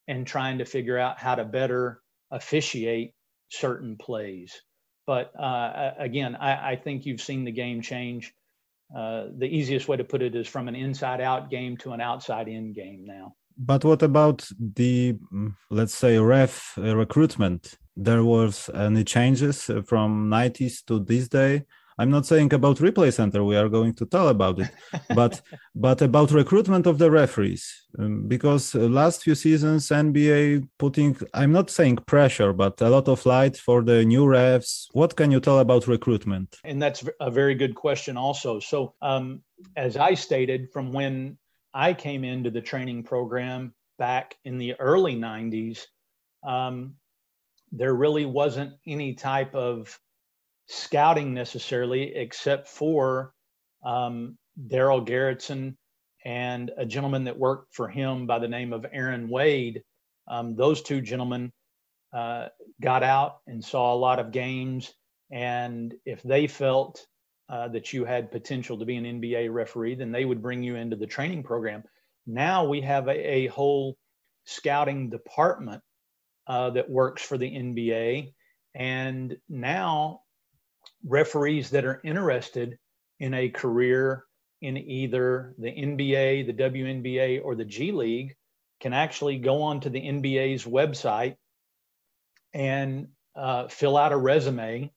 and 0.07 0.25
trying 0.25 0.59
to 0.59 0.65
figure 0.65 0.97
out 0.97 1.19
how 1.19 1.35
to 1.35 1.43
better 1.43 2.01
officiate 2.31 3.13
certain 3.49 3.97
plays. 3.97 4.61
But 5.05 5.31
uh, 5.39 5.91
again, 5.97 6.35
I, 6.35 6.71
I, 6.71 6.75
think 6.75 7.05
you've 7.05 7.21
seen 7.21 7.45
the 7.45 7.51
game 7.51 7.81
change. 7.81 8.33
Uh, 8.95 9.27
the 9.37 9.45
easiest 9.45 9.87
way 9.87 9.97
to 9.97 10.03
put 10.03 10.21
it 10.21 10.35
is 10.35 10.47
from 10.47 10.67
an 10.67 10.75
inside 10.75 11.21
out 11.21 11.49
game 11.49 11.77
to 11.77 11.91
an 11.91 12.01
outside 12.01 12.47
in 12.49 12.73
game 12.73 13.05
now. 13.05 13.35
But 13.57 13.83
what 13.85 14.03
about 14.03 14.47
the, 14.59 15.13
mm, 15.33 15.55
let's 15.69 15.95
say, 15.95 16.17
ref 16.19 16.77
uh, 16.77 16.95
recruitment? 16.95 17.75
There 17.95 18.23
was 18.23 18.69
any 18.73 19.03
changes 19.03 19.71
from 19.85 20.29
90s 20.29 20.85
to 20.85 20.99
this 20.99 21.27
day? 21.27 21.63
I'm 21.99 22.11
not 22.11 22.25
saying 22.25 22.53
about 22.53 22.77
replay 22.77 23.11
center. 23.11 23.43
We 23.43 23.55
are 23.55 23.69
going 23.69 23.93
to 23.95 24.05
tell 24.05 24.27
about 24.29 24.59
it, 24.59 24.69
but 25.15 25.41
but 25.75 26.01
about 26.01 26.31
recruitment 26.31 26.85
of 26.85 26.97
the 26.99 27.09
referees 27.09 27.87
um, 27.97 28.27
because 28.27 28.75
uh, 28.75 28.79
last 28.79 29.23
few 29.23 29.35
seasons 29.35 29.89
NBA 29.89 30.67
putting 30.77 31.17
I'm 31.33 31.51
not 31.51 31.69
saying 31.69 31.97
pressure, 32.05 32.53
but 32.53 32.79
a 32.81 32.89
lot 32.89 33.07
of 33.07 33.25
light 33.25 33.57
for 33.57 33.83
the 33.83 34.05
new 34.05 34.25
refs. 34.25 34.87
What 34.91 35.15
can 35.15 35.31
you 35.31 35.39
tell 35.39 35.59
about 35.59 35.87
recruitment? 35.87 36.57
And 36.63 36.81
that's 36.81 37.03
a 37.19 37.31
very 37.31 37.55
good 37.55 37.75
question, 37.75 38.15
also. 38.15 38.59
So 38.59 38.93
um, 39.01 39.41
as 39.75 39.97
I 39.97 40.13
stated, 40.13 40.71
from 40.71 40.93
when 40.93 41.37
I 41.73 41.93
came 41.93 42.23
into 42.23 42.51
the 42.51 42.61
training 42.61 43.03
program 43.03 43.73
back 43.97 44.35
in 44.45 44.57
the 44.57 44.75
early 44.79 45.15
90s, 45.15 45.85
um, 46.45 46.95
there 47.71 47.93
really 47.93 48.25
wasn't 48.25 48.73
any 48.85 49.13
type 49.13 49.53
of 49.55 49.99
scouting 50.67 51.33
necessarily, 51.33 52.15
except 52.15 52.67
for 52.67 53.33
um, 53.83 54.37
Darell 54.67 55.03
Garretson 55.03 55.75
and 56.25 56.71
a 56.77 56.85
gentleman 56.85 57.25
that 57.25 57.39
worked 57.39 57.73
for 57.73 57.87
him 57.87 58.27
by 58.27 58.39
the 58.39 58.47
name 58.47 58.73
of 58.73 58.85
Aaron 58.91 59.29
Wade. 59.29 59.83
Um, 60.27 60.55
those 60.55 60.81
two 60.81 61.01
gentlemen 61.01 61.51
uh, 62.13 62.47
got 62.81 63.03
out 63.03 63.37
and 63.47 63.63
saw 63.63 63.93
a 63.93 63.97
lot 63.97 64.19
of 64.19 64.31
games. 64.31 64.93
And 65.31 65.93
if 66.05 66.21
they 66.23 66.47
felt 66.47 67.05
uh, 67.49 67.69
that 67.69 67.93
you 67.93 68.03
had 68.03 68.31
potential 68.31 68.77
to 68.79 68.85
be 68.85 68.97
an 68.97 69.05
NBA 69.05 69.53
referee, 69.53 69.95
then 69.95 70.11
they 70.11 70.25
would 70.25 70.41
bring 70.41 70.63
you 70.63 70.75
into 70.75 70.95
the 70.95 71.07
training 71.07 71.43
program. 71.43 71.83
Now 72.25 72.65
we 72.65 72.81
have 72.81 73.07
a, 73.07 73.17
a 73.17 73.47
whole 73.47 73.97
scouting 74.45 75.09
department 75.09 75.81
uh, 76.47 76.71
that 76.71 76.89
works 76.89 77.21
for 77.21 77.37
the 77.37 77.49
NBA. 77.49 78.33
And 78.75 79.37
now 79.47 80.21
referees 81.05 81.69
that 81.71 81.85
are 81.85 82.01
interested 82.03 82.77
in 83.19 83.33
a 83.33 83.49
career 83.49 84.23
in 84.61 84.77
either 84.77 85.55
the 85.57 85.69
NBA, 85.69 86.47
the 86.47 86.53
WNBA, 86.53 87.41
or 87.43 87.55
the 87.55 87.65
G 87.65 87.91
League 87.91 88.35
can 88.79 88.93
actually 88.93 89.37
go 89.37 89.63
onto 89.63 89.89
the 89.89 90.01
NBA's 90.01 90.65
website 90.65 91.35
and 92.53 93.07
uh, 93.35 93.67
fill 93.67 93.97
out 93.97 94.11
a 94.11 94.17
resume 94.17 94.91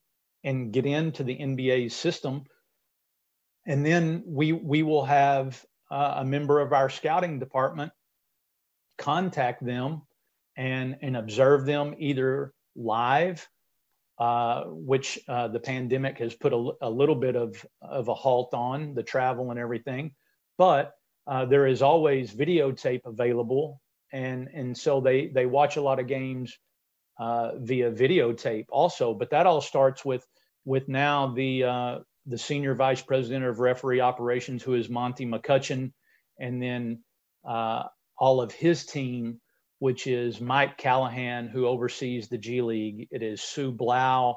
and 0.44 0.72
get 0.72 0.86
into 0.86 1.24
the 1.24 1.36
NBA's 1.36 1.94
system. 1.94 2.44
And 3.66 3.84
then 3.84 4.22
we 4.26 4.52
we 4.52 4.82
will 4.82 5.04
have 5.04 5.62
uh, 5.90 6.14
a 6.18 6.24
member 6.24 6.60
of 6.60 6.72
our 6.72 6.88
scouting 6.88 7.38
department 7.38 7.92
contact 8.96 9.64
them 9.64 10.02
and 10.56 10.96
and 11.02 11.16
observe 11.16 11.66
them 11.66 11.94
either 11.98 12.52
live 12.74 13.46
uh, 14.20 14.64
which 14.66 15.18
uh, 15.28 15.48
the 15.48 15.58
pandemic 15.58 16.18
has 16.18 16.34
put 16.34 16.52
a, 16.52 16.72
a, 16.82 16.90
little 16.90 17.14
bit 17.14 17.36
of, 17.36 17.64
of 17.80 18.08
a 18.08 18.14
halt 18.14 18.52
on 18.52 18.92
the 18.92 19.02
travel 19.02 19.50
and 19.50 19.58
everything. 19.58 20.12
But 20.58 20.92
uh, 21.26 21.46
there 21.46 21.66
is 21.66 21.80
always 21.80 22.30
videotape 22.34 23.00
available. 23.06 23.80
And, 24.12 24.48
and 24.52 24.76
so 24.76 25.00
they, 25.00 25.28
they 25.28 25.46
watch 25.46 25.78
a 25.78 25.80
lot 25.80 26.00
of 26.00 26.06
games 26.06 26.54
uh, 27.18 27.52
via 27.60 27.90
videotape 27.90 28.66
also. 28.68 29.14
But 29.14 29.30
that 29.30 29.46
all 29.46 29.62
starts 29.62 30.04
with, 30.04 30.26
with 30.66 30.86
now 30.86 31.32
the, 31.32 31.64
uh, 31.64 31.98
the 32.26 32.36
senior 32.36 32.74
vice 32.74 33.00
president 33.00 33.46
of 33.46 33.58
referee 33.58 34.02
operations, 34.02 34.62
who 34.62 34.74
is 34.74 34.90
Monty 34.90 35.24
McCutchen, 35.24 35.92
and 36.38 36.62
then 36.62 36.98
all 37.42 38.42
of 38.42 38.52
his 38.52 38.84
team 38.84 39.40
which 39.80 40.06
is 40.06 40.40
Mike 40.40 40.76
Callahan, 40.76 41.48
who 41.48 41.66
oversees 41.66 42.28
the 42.28 42.38
G 42.38 42.60
League. 42.60 43.08
It 43.10 43.22
is 43.22 43.40
Sue 43.40 43.72
Blauch 43.72 44.36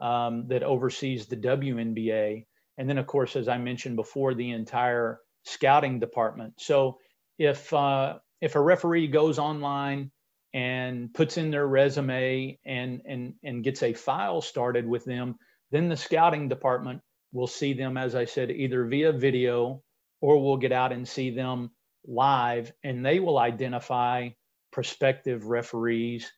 um, 0.00 0.48
that 0.48 0.64
oversees 0.64 1.26
the 1.26 1.36
WNBA. 1.36 2.44
And 2.76 2.88
then, 2.88 2.98
of 2.98 3.06
course, 3.06 3.36
as 3.36 3.48
I 3.48 3.56
mentioned 3.58 3.94
before, 3.94 4.34
the 4.34 4.50
entire 4.50 5.20
scouting 5.44 6.00
department. 6.00 6.54
So 6.58 6.98
if, 7.38 7.72
uh, 7.72 8.18
if 8.40 8.56
a 8.56 8.60
referee 8.60 9.06
goes 9.06 9.38
online 9.38 10.10
and 10.52 11.14
puts 11.14 11.36
in 11.36 11.52
their 11.52 11.68
resume 11.68 12.58
and, 12.66 13.00
and, 13.06 13.34
and 13.44 13.62
gets 13.62 13.84
a 13.84 13.92
file 13.92 14.40
started 14.40 14.88
with 14.88 15.04
them, 15.04 15.36
then 15.70 15.88
the 15.88 15.96
scouting 15.96 16.48
department 16.48 17.00
will 17.32 17.46
see 17.46 17.74
them, 17.74 17.96
as 17.96 18.16
I 18.16 18.24
said, 18.24 18.50
either 18.50 18.84
via 18.86 19.12
video 19.12 19.84
or 20.20 20.42
we'll 20.42 20.56
get 20.56 20.72
out 20.72 20.92
and 20.92 21.06
see 21.06 21.30
them 21.30 21.70
live 22.04 22.72
and 22.82 23.06
they 23.06 23.20
will 23.20 23.38
identify 23.38 24.30
prospective 24.72 25.46
referees 25.46 26.30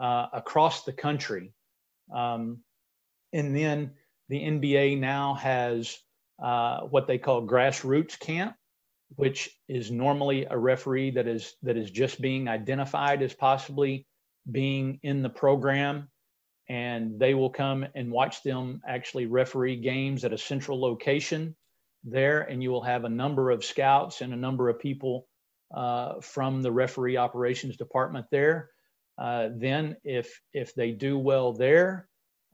uh, 0.00 0.26
across 0.32 0.84
the 0.84 0.92
country. 0.92 1.52
Um, 2.14 2.58
and 3.32 3.54
then 3.56 3.92
the 4.28 4.40
NBA 4.40 4.98
now 4.98 5.34
has 5.34 5.98
uh, 6.42 6.80
what 6.82 7.06
they 7.06 7.18
call 7.18 7.46
grassroots 7.46 8.18
camp, 8.18 8.54
which 9.14 9.50
is 9.68 9.90
normally 9.90 10.46
a 10.50 10.58
referee 10.58 11.12
that 11.12 11.26
is 11.26 11.54
that 11.62 11.76
is 11.76 11.90
just 11.90 12.20
being 12.20 12.48
identified 12.48 13.22
as 13.22 13.32
possibly 13.34 14.06
being 14.50 14.98
in 15.02 15.22
the 15.22 15.28
program, 15.28 16.08
and 16.68 17.18
they 17.18 17.34
will 17.34 17.50
come 17.50 17.86
and 17.94 18.10
watch 18.10 18.42
them 18.42 18.80
actually 18.86 19.26
referee 19.26 19.76
games 19.76 20.24
at 20.24 20.32
a 20.32 20.38
central 20.38 20.80
location 20.80 21.54
there, 22.04 22.42
and 22.42 22.62
you 22.62 22.70
will 22.70 22.82
have 22.82 23.04
a 23.04 23.08
number 23.08 23.50
of 23.50 23.64
scouts 23.64 24.20
and 24.20 24.32
a 24.32 24.36
number 24.36 24.68
of 24.68 24.78
people 24.78 25.26
uh, 25.74 26.20
from 26.20 26.62
the 26.62 26.72
referee 26.72 27.16
operations 27.16 27.76
department 27.76 28.26
there. 28.30 28.70
Uh, 29.18 29.48
then, 29.56 29.96
if 30.04 30.40
if 30.52 30.74
they 30.74 30.92
do 30.92 31.18
well 31.18 31.52
there, 31.52 32.08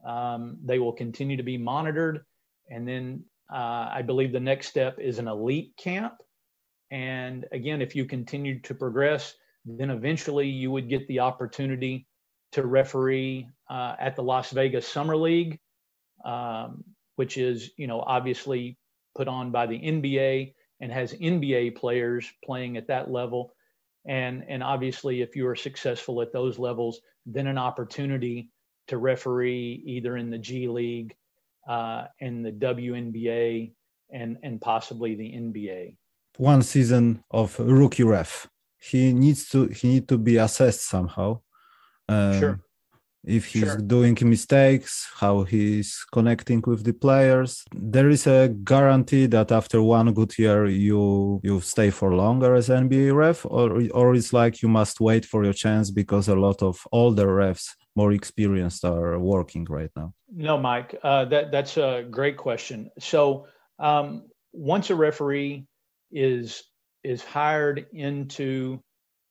um, 0.05 0.57
they 0.63 0.79
will 0.79 0.93
continue 0.93 1.37
to 1.37 1.43
be 1.43 1.57
monitored, 1.57 2.25
and 2.69 2.87
then 2.87 3.25
Uh, 3.53 3.89
I 3.99 4.01
believe 4.01 4.31
the 4.31 4.39
next 4.39 4.67
step 4.67 4.99
is 4.99 5.19
an 5.19 5.27
elite 5.27 5.73
camp. 5.77 6.13
And 6.89 7.45
again, 7.51 7.81
if 7.81 7.95
you 7.95 8.05
continue 8.05 8.59
to 8.61 8.73
progress, 8.73 9.35
then 9.65 9.89
eventually 9.89 10.47
you 10.47 10.71
would 10.71 10.89
get 10.89 11.07
the 11.07 11.19
opportunity 11.19 12.07
to 12.53 12.65
referee 12.65 13.49
uh, 13.69 13.95
at 13.99 14.15
the 14.15 14.23
Las 14.23 14.51
Vegas 14.51 14.87
Summer 14.87 15.15
League, 15.15 15.59
um, 16.25 16.83
which 17.17 17.37
is, 17.37 17.71
you 17.77 17.85
know, 17.87 18.01
obviously 18.01 18.77
put 19.13 19.27
on 19.27 19.51
by 19.51 19.67
the 19.67 19.77
NBA 19.77 20.53
and 20.81 20.91
has 20.91 21.13
NBA 21.13 21.75
players 21.75 22.31
playing 22.43 22.77
at 22.77 22.87
that 22.87 23.11
level. 23.11 23.53
And, 24.05 24.43
and 24.47 24.61
obviously, 24.63 25.21
if 25.21 25.35
you 25.35 25.47
are 25.47 25.55
successful 25.55 26.21
at 26.21 26.33
those 26.33 26.59
levels, 26.59 26.99
then 27.25 27.47
an 27.47 27.57
opportunity 27.57 28.49
to 28.87 28.97
referee 28.97 29.81
either 29.85 30.17
in 30.17 30.29
the 30.29 30.37
G 30.37 30.67
League, 30.67 31.15
uh, 31.67 32.05
in 32.19 32.43
the 32.43 32.51
WNBA, 32.51 33.73
and, 34.11 34.37
and 34.43 34.59
possibly 34.59 35.15
the 35.15 35.31
NBA. 35.31 35.95
One 36.37 36.61
season 36.61 37.23
of 37.31 37.57
rookie 37.59 38.03
ref. 38.03 38.47
He 38.77 39.13
needs 39.13 39.47
to 39.49 39.67
he 39.67 39.87
need 39.87 40.09
to 40.09 40.17
be 40.17 40.35
assessed 40.35 40.89
somehow. 40.89 41.39
Um, 42.09 42.39
sure 42.39 42.59
if 43.25 43.45
he's 43.45 43.63
sure. 43.63 43.77
doing 43.77 44.17
mistakes, 44.21 45.07
how 45.15 45.43
he's 45.43 46.05
connecting 46.11 46.61
with 46.65 46.83
the 46.83 46.93
players. 46.93 47.63
There 47.73 48.09
is 48.09 48.27
a 48.27 48.49
guarantee 48.63 49.27
that 49.27 49.51
after 49.51 49.81
one 49.81 50.13
good 50.13 50.37
year 50.37 50.65
you 50.65 51.39
you 51.43 51.61
stay 51.61 51.89
for 51.89 52.13
longer 52.13 52.55
as 52.55 52.69
NBA 52.69 53.15
ref, 53.15 53.45
or 53.45 53.81
or 53.93 54.15
it's 54.15 54.33
like 54.33 54.61
you 54.61 54.69
must 54.69 54.99
wait 54.99 55.25
for 55.25 55.43
your 55.43 55.53
chance 55.53 55.91
because 55.91 56.27
a 56.27 56.35
lot 56.35 56.61
of 56.61 56.85
older 56.91 57.27
refs, 57.27 57.69
more 57.95 58.11
experienced, 58.11 58.83
are 58.83 59.17
working 59.19 59.65
right 59.69 59.91
now. 59.95 60.13
No, 60.35 60.57
Mike, 60.57 60.95
uh, 61.03 61.25
that 61.25 61.51
that's 61.51 61.77
a 61.77 62.05
great 62.09 62.37
question. 62.37 62.89
So 62.99 63.47
um, 63.79 64.23
once 64.51 64.89
a 64.89 64.95
referee 64.95 65.65
is 66.11 66.63
is 67.03 67.23
hired 67.23 67.85
into 67.93 68.81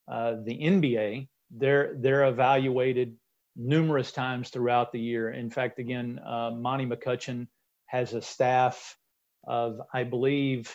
uh, 0.09 0.37
the 0.45 0.59
NBA, 0.59 1.29
they're 1.51 1.95
they're 1.99 2.25
evaluated 2.25 3.17
numerous 3.56 4.12
times 4.12 4.49
throughout 4.49 4.92
the 4.92 5.00
year. 5.00 5.30
In 5.30 5.50
fact, 5.50 5.78
again, 5.78 6.21
uh, 6.25 6.50
Monty 6.50 6.87
McCutchen 6.87 7.49
has 7.87 8.14
a 8.14 8.23
staff 8.23 8.97
of, 9.44 9.80
I 9.92 10.04
believe, 10.04 10.75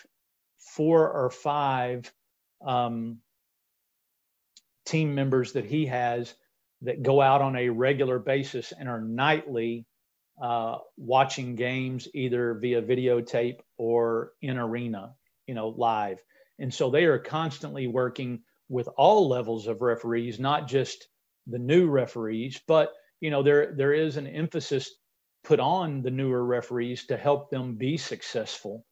four 0.58 1.12
or 1.12 1.30
five 1.30 2.12
um, 2.66 3.18
team 4.86 5.16
members 5.16 5.54
that 5.54 5.66
he 5.66 5.88
has 5.88 6.34
that 6.82 7.02
go 7.02 7.22
out 7.22 7.42
on 7.42 7.56
a 7.56 7.70
regular 7.70 8.20
basis 8.20 8.72
and 8.78 8.88
are 8.88 9.02
nightly 9.02 9.86
uh, 10.42 10.78
watching 10.98 11.56
games 11.56 12.08
either 12.14 12.54
via 12.54 12.82
videotape 12.82 13.60
or 13.78 14.34
in 14.42 14.58
arena, 14.58 15.16
you 15.48 15.56
know, 15.56 15.70
live. 15.70 16.20
And 16.60 16.74
so 16.74 16.92
they 16.92 17.06
are 17.06 17.20
constantly 17.20 17.88
working 17.88 18.42
with 18.70 18.88
all 18.98 19.28
levels 19.28 19.68
of 19.68 19.82
referees, 19.82 20.40
not 20.40 20.68
just 20.68 21.08
the 21.50 21.60
new 21.60 21.88
referees, 21.88 22.62
but 22.68 22.94
you 23.22 23.32
know 23.32 23.44
there 23.44 23.74
there 23.76 23.94
is 23.94 24.18
an 24.18 24.28
emphasis 24.28 24.92
put 25.44 25.60
on 25.60 26.02
the 26.02 26.12
newer 26.12 26.44
referees 26.44 27.06
to 27.06 27.18
help 27.18 27.50
them 27.50 27.76
be 27.76 27.98
successful 27.98 28.86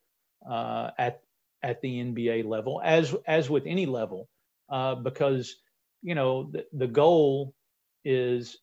uh, 0.50 0.92
at 0.98 1.22
at 1.64 1.82
the 1.82 2.00
NBA 2.00 2.46
level, 2.46 2.82
as 2.84 3.16
as 3.28 3.50
with 3.50 3.64
any 3.66 3.86
level, 3.86 4.30
uh, 4.70 4.96
because 4.96 5.56
you 6.02 6.16
know 6.16 6.50
the, 6.52 6.66
the 6.74 6.88
goal 6.88 7.54
is 8.04 8.58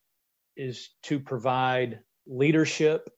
is 0.56 0.90
to 1.02 1.18
provide 1.18 2.00
leadership 2.26 3.08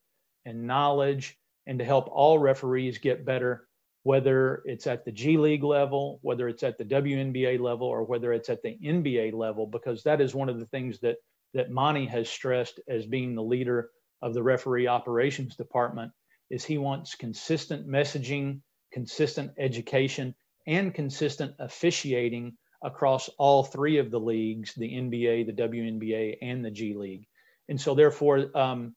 and 0.47 0.67
knowledge 0.67 1.37
and 1.67 1.79
to 1.79 1.85
help 1.85 2.09
all 2.11 2.39
referees 2.39 2.99
get 2.99 3.25
better 3.25 3.67
whether 4.05 4.63
it's 4.67 4.87
at 4.87 5.05
the 5.05 5.13
G 5.13 5.37
League 5.37 5.65
level, 5.65 6.21
whether 6.23 6.47
it's 6.47 6.63
at 6.63 6.79
the 6.79 6.85
WNBA 6.85 7.59
level, 7.59 7.87
or 7.87 8.05
whether 8.05 8.33
it's 8.33 8.51
at 8.51 8.63
the 8.63 8.79
NBA 8.85 9.33
level, 9.33 9.67
because 9.67 10.03
that 10.05 10.21
is 10.21 10.35
one 10.35 10.49
of 10.49 10.61
the 10.61 10.67
things 10.67 11.01
that 11.01 11.17
that 11.55 11.71
Monty 11.71 12.07
has 12.07 12.29
stressed 12.29 12.81
as 12.89 13.07
being 13.07 13.35
the 13.35 13.43
leader 13.43 13.91
of 14.23 14.35
the 14.35 14.43
referee 14.43 14.87
operations 14.87 15.57
department 15.57 16.13
is 16.51 16.65
he 16.65 16.79
wants 16.79 17.15
consistent 17.15 17.89
messaging, 17.89 18.61
consistent 18.93 19.53
education, 19.59 20.35
and 20.67 20.95
consistent 20.95 21.55
officiating 21.59 22.57
across 22.83 23.29
all 23.39 23.65
three 23.65 23.99
of 23.99 24.11
the 24.11 24.21
leagues, 24.21 24.75
the 24.75 24.91
NBA, 24.91 25.47
the 25.47 25.63
WNBA, 25.63 26.37
and 26.43 26.65
the 26.65 26.71
G 26.71 26.95
League. 26.95 27.27
And 27.69 27.81
so 27.81 27.95
therefore, 27.95 28.51
um, 28.55 28.95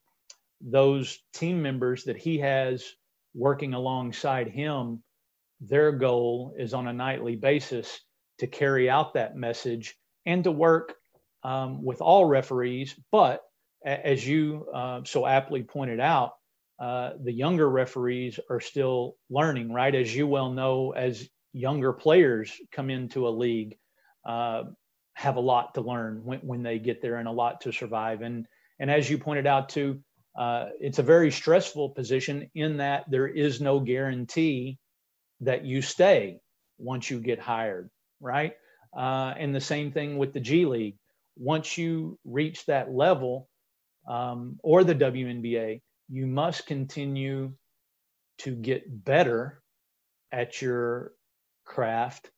those 0.60 1.20
team 1.32 1.62
members 1.62 2.04
that 2.04 2.18
he 2.18 2.38
has 2.38 2.84
working 3.38 3.72
alongside 3.72 4.48
him, 4.48 5.02
their 5.60 5.92
goal 5.92 6.54
is 6.58 6.74
on 6.74 6.88
a 6.88 6.92
nightly 6.92 7.36
basis 7.36 8.00
to 8.38 8.46
carry 8.46 8.90
out 8.90 9.14
that 9.14 9.36
message 9.36 9.96
and 10.26 10.44
to 10.44 10.50
work 10.50 10.94
um, 11.44 11.84
with 11.84 12.00
all 12.00 12.24
referees. 12.24 12.94
But 13.12 13.40
as 13.84 14.26
you 14.26 14.66
uh, 14.74 15.02
so 15.04 15.26
aptly 15.26 15.62
pointed 15.62 16.00
out, 16.00 16.32
uh, 16.80 17.12
the 17.22 17.32
younger 17.32 17.68
referees 17.68 18.38
are 18.50 18.60
still 18.60 19.16
learning, 19.30 19.72
right? 19.72 19.94
As 19.94 20.14
you 20.14 20.26
well 20.26 20.50
know, 20.50 20.92
as 20.92 21.28
younger 21.52 21.92
players 21.92 22.52
come 22.72 22.90
into 22.90 23.26
a 23.26 23.30
league, 23.30 23.76
uh, 24.24 24.64
have 25.14 25.36
a 25.36 25.40
lot 25.40 25.74
to 25.74 25.80
learn 25.80 26.22
when, 26.24 26.40
when 26.40 26.62
they 26.62 26.78
get 26.78 27.02
there 27.02 27.16
and 27.16 27.26
a 27.26 27.32
lot 27.32 27.60
to 27.62 27.72
survive. 27.72 28.22
And 28.22 28.46
and 28.80 28.90
as 28.90 29.10
you 29.10 29.18
pointed 29.18 29.46
out 29.46 29.68
too, 29.68 30.00
uh, 30.38 30.66
it's 30.80 31.00
a 31.00 31.02
very 31.02 31.32
stressful 31.32 31.90
position 31.90 32.48
in 32.54 32.76
that 32.76 33.04
there 33.10 33.26
is 33.26 33.60
no 33.60 33.80
guarantee 33.80 34.78
that 35.40 35.64
you 35.64 35.82
stay 35.82 36.38
once 36.78 37.10
you 37.10 37.18
get 37.18 37.40
hired, 37.40 37.90
right? 38.20 38.52
Uh, 38.96 39.34
and 39.36 39.52
the 39.52 39.60
same 39.60 39.90
thing 39.90 40.16
with 40.16 40.32
the 40.32 40.40
G 40.40 40.64
League. 40.64 40.96
Once 41.36 41.76
you 41.76 42.20
reach 42.24 42.64
that 42.66 42.92
level, 42.92 43.48
um, 44.08 44.60
or 44.62 44.84
the 44.84 44.94
WNBA, 44.94 45.82
you 46.08 46.26
must 46.26 46.66
continue 46.66 47.52
to 48.38 48.54
get 48.54 49.04
better 49.04 49.60
at 50.30 50.62
your 50.62 51.12
craft 51.64 52.30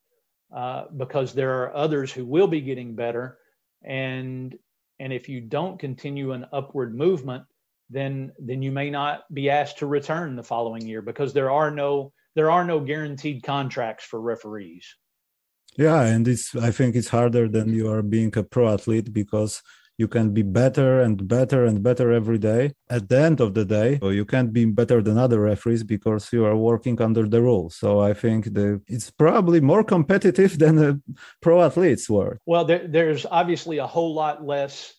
uh, 0.53 0.85
because 0.97 1.33
there 1.33 1.61
are 1.63 1.75
others 1.75 2.11
who 2.11 2.25
will 2.25 2.47
be 2.47 2.61
getting 2.61 2.95
better, 2.95 3.37
and 3.83 4.57
and 4.99 5.13
if 5.13 5.29
you 5.29 5.39
don't 5.39 5.79
continue 5.79 6.31
an 6.31 6.47
upward 6.51 6.95
movement, 6.95 7.43
then 7.91 8.31
then 8.39 8.61
you 8.61 8.71
may 8.71 8.89
not 8.89 9.23
be 9.33 9.49
asked 9.49 9.79
to 9.79 9.85
return 9.85 10.35
the 10.35 10.43
following 10.43 10.87
year 10.87 11.01
because 11.01 11.33
there 11.33 11.51
are 11.51 11.71
no 11.71 12.13
there 12.35 12.49
are 12.49 12.63
no 12.63 12.79
guaranteed 12.79 13.43
contracts 13.43 14.05
for 14.05 14.21
referees. 14.21 14.95
Yeah, 15.77 16.01
and 16.03 16.27
it's 16.27 16.55
I 16.55 16.71
think 16.71 16.95
it's 16.95 17.09
harder 17.09 17.47
than 17.47 17.73
you 17.73 17.91
are 17.91 18.01
being 18.01 18.35
a 18.37 18.43
pro 18.43 18.73
athlete 18.73 19.13
because 19.13 19.61
you 19.97 20.07
can 20.07 20.33
be 20.33 20.41
better 20.41 21.01
and 21.01 21.27
better 21.27 21.65
and 21.65 21.83
better 21.83 22.11
every 22.11 22.39
day. 22.39 22.73
At 22.89 23.07
the 23.07 23.19
end 23.19 23.39
of 23.39 23.53
the 23.53 23.65
day, 23.65 23.99
you 24.01 24.25
can't 24.25 24.51
be 24.51 24.65
better 24.65 25.01
than 25.01 25.17
other 25.17 25.39
referees 25.41 25.83
because 25.83 26.33
you 26.33 26.43
are 26.45 26.57
working 26.57 26.99
under 27.01 27.27
the 27.27 27.41
rules. 27.41 27.75
So 27.75 27.99
I 27.99 28.13
think 28.13 28.53
the, 28.53 28.81
it's 28.87 29.11
probably 29.11 29.61
more 29.61 29.83
competitive 29.83 30.57
than 30.63 30.75
a 30.83 30.99
pro 31.41 31.61
athletes 31.61 32.09
were. 32.09 32.39
Well, 32.45 32.65
there, 32.65 32.87
there's 32.87 33.25
obviously 33.29 33.77
a 33.77 33.85
whole 33.85 34.13
lot 34.15 34.43
less 34.43 34.93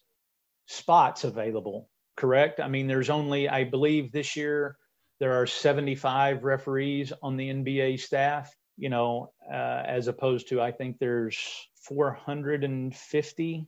spots 0.67 1.25
available 1.25 1.89
correct? 2.17 2.61
I 2.61 2.69
mean, 2.69 2.87
there's 2.87 3.11
only, 3.11 3.49
I 3.49 3.65
believe 3.65 4.13
this 4.13 4.37
year 4.37 4.77
there 5.21 5.35
are 5.41 5.47
75 5.47 6.45
referees 6.45 7.13
on 7.23 7.37
the 7.37 7.49
NBA 7.49 8.01
staff, 8.01 8.55
you 8.77 8.89
know, 8.89 9.33
uh, 9.51 9.83
as 9.87 10.09
opposed 10.09 10.49
to, 10.49 10.61
I 10.61 10.73
think 10.73 10.99
there's 10.99 11.39
450 11.87 13.67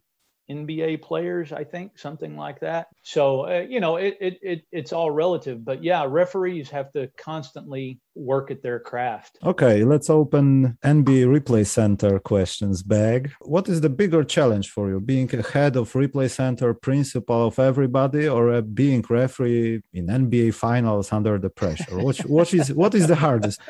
NBA 0.51 1.03
players, 1.03 1.53
I 1.53 1.65
think, 1.65 1.99
something 1.99 2.37
like 2.37 2.61
that. 2.61 2.89
So, 3.03 3.47
uh, 3.47 3.65
you 3.69 3.81
know, 3.81 3.97
it, 3.97 4.17
it, 4.21 4.39
it, 4.43 4.65
it's 4.73 4.93
all 4.93 5.11
relative. 5.11 5.65
But 5.65 5.83
yeah, 5.83 6.05
referees 6.07 6.71
have 6.71 6.93
to 6.93 7.09
constantly 7.17 8.01
work 8.15 8.51
at 8.51 8.63
their 8.63 8.79
craft. 8.79 9.39
Okay, 9.43 9.85
let's 9.85 10.11
open 10.11 10.79
NBA 10.85 11.27
Replay 11.27 11.67
Center 11.67 12.19
questions 12.19 12.83
bag. 12.83 13.33
What 13.41 13.69
is 13.69 13.81
the 13.81 13.89
bigger 13.89 14.23
challenge 14.23 14.71
for 14.71 14.89
you, 14.89 15.01
being 15.01 15.35
a 15.35 15.43
head 15.43 15.77
of 15.77 15.93
Replay 15.93 16.31
Center, 16.31 16.75
principal 16.75 17.49
of 17.49 17.59
everybody, 17.59 18.29
or 18.29 18.61
being 18.61 19.05
referee 19.09 19.83
in 19.93 20.07
NBA 20.07 20.55
finals 20.55 21.13
under 21.13 21.39
the 21.39 21.51
pressure? 21.51 21.99
What, 21.99 22.19
what, 22.27 22.53
is, 22.53 22.73
what 22.73 22.95
is 22.95 23.07
the 23.07 23.17
hardest? 23.17 23.61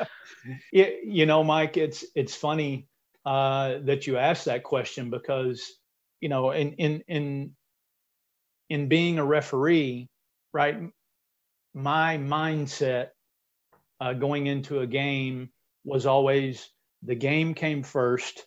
It, 0.71 1.05
you 1.05 1.25
know, 1.25 1.43
Mike, 1.43 1.77
it's, 1.77 2.05
it's 2.15 2.35
funny 2.35 2.87
uh, 3.25 3.79
that 3.83 4.05
you 4.05 4.17
asked 4.17 4.45
that 4.45 4.63
question 4.63 5.09
because 5.09 5.73
you 6.21 6.29
know, 6.29 6.51
in 6.51 6.73
in 6.73 7.03
in 7.07 7.55
in 8.69 8.87
being 8.87 9.19
a 9.19 9.25
referee, 9.25 10.09
right? 10.53 10.77
My 11.73 12.17
mindset 12.17 13.09
uh, 13.99 14.13
going 14.13 14.47
into 14.47 14.79
a 14.79 14.87
game 14.87 15.49
was 15.83 16.05
always 16.05 16.69
the 17.03 17.15
game 17.15 17.53
came 17.53 17.83
first, 17.83 18.45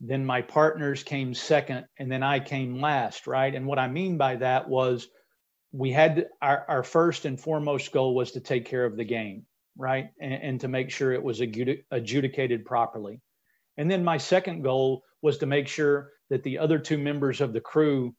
then 0.00 0.24
my 0.26 0.42
partners 0.42 1.02
came 1.02 1.34
second, 1.34 1.86
and 1.98 2.10
then 2.10 2.22
I 2.22 2.40
came 2.40 2.80
last, 2.80 3.26
right? 3.26 3.54
And 3.54 3.66
what 3.66 3.78
I 3.78 3.88
mean 3.88 4.18
by 4.18 4.36
that 4.36 4.68
was 4.68 5.08
we 5.72 5.92
had 5.92 6.28
our, 6.42 6.64
our 6.68 6.82
first 6.82 7.24
and 7.24 7.40
foremost 7.40 7.92
goal 7.92 8.14
was 8.14 8.32
to 8.32 8.40
take 8.40 8.66
care 8.66 8.84
of 8.84 8.96
the 8.96 9.04
game. 9.04 9.46
right? 9.76 10.10
And, 10.20 10.34
and 10.34 10.60
to 10.60 10.68
make 10.68 10.90
sure 10.90 11.12
it 11.12 11.22
was 11.22 11.40
adjudicated 11.40 12.64
properly. 12.64 13.20
And 13.76 13.90
then 13.90 14.04
my 14.04 14.18
second 14.18 14.62
goal 14.62 15.02
was 15.22 15.38
to 15.38 15.46
make 15.46 15.68
sure 15.68 16.10
that 16.32 16.42
the 16.44 16.56
other 16.56 16.78
two 16.78 16.96
members 16.96 17.42
of 17.42 17.52
the 17.52 17.60
crew 17.60 18.14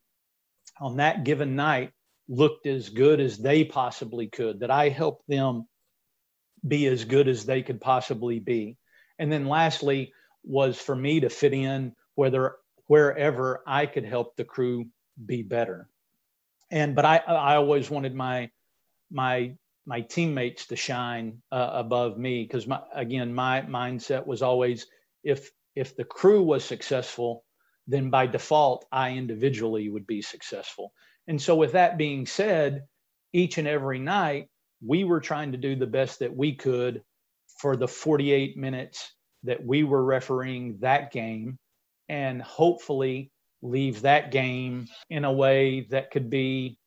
on 0.80 0.98
that 0.98 1.24
given 1.24 1.56
night 1.56 1.90
looked 2.30 2.68
as 2.68 2.90
good 2.90 3.20
as 3.20 3.40
they 3.40 3.64
possibly 3.64 4.28
could, 4.28 4.60
that 4.60 4.70
I 4.70 4.90
helped 4.90 5.28
them 5.28 5.68
be 6.66 6.86
as 6.86 7.06
good 7.06 7.28
as 7.28 7.44
they 7.44 7.64
could 7.64 7.82
possibly 7.82 8.38
be. 8.38 8.78
And 9.18 9.32
then 9.32 9.48
lastly 9.48 10.14
was 10.44 10.78
for 10.78 10.96
me 10.96 11.22
to 11.22 11.30
fit 11.30 11.54
in 11.54 11.96
whether 12.14 12.58
wherever 12.86 13.64
I 13.66 13.88
could 13.88 14.06
help 14.06 14.36
the 14.36 14.46
crew 14.46 14.86
be 15.26 15.42
better. 15.42 15.90
And 16.70 16.96
but 16.96 17.06
I 17.06 17.18
I 17.18 17.56
always 17.56 17.90
wanted 17.90 18.14
my 18.14 18.52
my 19.10 19.56
my 19.88 20.02
teammates 20.02 20.68
to 20.68 20.76
shine 20.76 21.42
uh, 21.52 21.72
above 21.74 22.20
me 22.20 22.44
because 22.44 22.68
my 22.68 22.80
again 22.94 23.34
my 23.34 23.64
mindset 23.64 24.28
was 24.28 24.44
always 24.44 24.86
if 25.24 25.50
if 25.76 25.96
the 25.96 26.06
crew 26.06 26.44
was 26.44 26.64
successful 26.64 27.44
then 27.88 28.10
by 28.10 28.28
default 28.28 28.86
I 28.92 29.12
individually 29.12 29.90
would 29.90 30.08
be 30.08 30.22
successful. 30.22 30.94
And 31.28 31.42
so 31.42 31.56
with 31.56 31.74
that 31.74 31.98
being 31.98 32.26
said, 32.26 32.84
each 33.34 33.58
and 33.58 33.68
every 33.68 34.00
night 34.00 34.48
we 34.86 35.04
were 35.04 35.22
trying 35.22 35.52
to 35.54 35.58
do 35.58 35.76
the 35.76 35.88
best 35.88 36.20
that 36.20 36.36
we 36.36 36.56
could 36.56 37.02
for 37.60 37.76
the 37.76 37.88
48 37.88 38.58
minutes 38.58 39.14
that 39.44 39.66
we 39.66 39.84
were 39.84 40.04
refereeing 40.04 40.78
that 40.80 41.12
game 41.12 41.58
and 42.10 42.42
hopefully 42.42 43.32
leave 43.62 44.02
that 44.02 44.32
game 44.32 44.88
in 45.10 45.24
a 45.24 45.32
way 45.32 45.88
that 45.90 46.12
could 46.12 46.30
be 46.30 46.78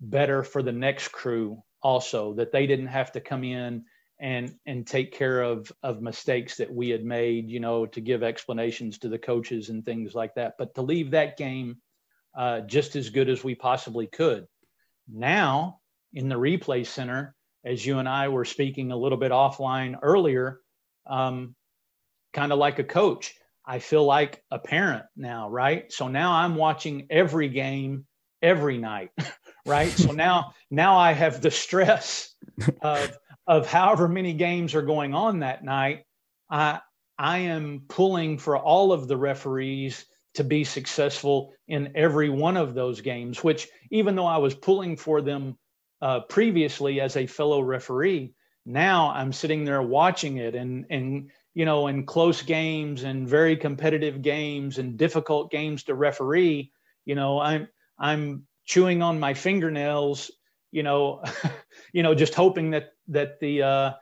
better 0.00 0.42
for 0.42 0.62
the 0.62 0.72
next 0.72 1.08
crew 1.08 1.62
also 1.82 2.34
that 2.34 2.52
they 2.52 2.66
didn't 2.66 2.88
have 2.88 3.12
to 3.12 3.20
come 3.20 3.44
in 3.44 3.84
and 4.18 4.54
and 4.66 4.86
take 4.86 5.12
care 5.12 5.42
of 5.42 5.70
of 5.82 6.00
mistakes 6.00 6.56
that 6.56 6.72
we 6.72 6.88
had 6.88 7.04
made 7.04 7.50
you 7.50 7.60
know 7.60 7.84
to 7.86 8.00
give 8.00 8.22
explanations 8.22 8.98
to 8.98 9.08
the 9.08 9.18
coaches 9.18 9.68
and 9.68 9.84
things 9.84 10.14
like 10.14 10.34
that. 10.34 10.54
But 10.58 10.74
to 10.74 10.82
leave 10.82 11.10
that 11.10 11.36
game 11.36 11.76
uh, 12.36 12.60
just 12.60 12.96
as 12.96 13.10
good 13.10 13.30
as 13.30 13.42
we 13.42 13.54
possibly 13.54 14.06
could. 14.06 14.46
Now 15.08 15.80
in 16.12 16.28
the 16.28 16.34
replay 16.34 16.84
center 16.84 17.34
as 17.64 17.84
you 17.84 17.98
and 17.98 18.08
i 18.08 18.28
were 18.28 18.44
speaking 18.44 18.90
a 18.90 18.96
little 18.96 19.18
bit 19.18 19.32
offline 19.32 19.96
earlier 20.02 20.60
um, 21.06 21.54
kind 22.32 22.52
of 22.52 22.58
like 22.58 22.78
a 22.78 22.84
coach 22.84 23.34
i 23.64 23.78
feel 23.78 24.04
like 24.04 24.42
a 24.50 24.58
parent 24.58 25.04
now 25.16 25.48
right? 25.48 25.92
So 25.92 26.08
now 26.08 26.32
i'm 26.32 26.56
watching 26.56 27.06
every 27.10 27.48
game 27.48 28.06
every 28.42 28.78
night 28.78 29.10
right? 29.66 29.90
So 29.90 30.12
now 30.12 30.54
now 30.70 30.96
i 30.96 31.12
have 31.12 31.40
the 31.40 31.50
stress 31.50 32.34
of 32.82 33.16
of 33.46 33.66
however 33.66 34.08
many 34.08 34.32
games 34.32 34.74
are 34.74 34.82
going 34.82 35.14
on 35.14 35.40
that 35.40 35.64
night 35.64 36.04
i 36.50 36.80
i 37.18 37.38
am 37.38 37.82
pulling 37.88 38.38
for 38.38 38.56
all 38.56 38.92
of 38.92 39.08
the 39.08 39.16
referees 39.16 40.04
to 40.34 40.44
be 40.44 40.64
successful 40.64 41.52
in 41.68 41.92
every 41.94 42.28
one 42.28 42.56
of 42.56 42.74
those 42.74 43.00
games 43.00 43.42
which 43.42 43.68
even 43.90 44.14
though 44.14 44.26
i 44.26 44.38
was 44.38 44.54
pulling 44.54 44.96
for 44.96 45.20
them 45.20 45.56
uh, 46.02 46.20
previously 46.20 47.00
as 47.00 47.16
a 47.16 47.26
fellow 47.26 47.60
referee 47.60 48.34
now 48.66 49.10
i'm 49.12 49.32
sitting 49.32 49.64
there 49.64 49.82
watching 49.82 50.36
it 50.36 50.54
and 50.54 50.84
and 50.90 51.30
you 51.54 51.64
know 51.64 51.86
in 51.86 52.04
close 52.04 52.42
games 52.42 53.02
and 53.02 53.28
very 53.28 53.56
competitive 53.56 54.20
games 54.20 54.78
and 54.78 54.98
difficult 54.98 55.50
games 55.50 55.84
to 55.84 55.94
referee 55.94 56.70
you 57.06 57.14
know 57.14 57.40
i'm 57.40 57.66
i'm 57.98 58.46
chewing 58.66 59.00
on 59.00 59.18
my 59.18 59.32
fingernails, 59.32 60.30
you 60.70 60.82
know, 60.82 61.22
you 61.96 62.02
know, 62.02 62.14
just 62.14 62.34
hoping 62.34 62.72
that 62.72 62.92
that 63.08 63.40
the 63.40 63.62
uh, 63.62 63.92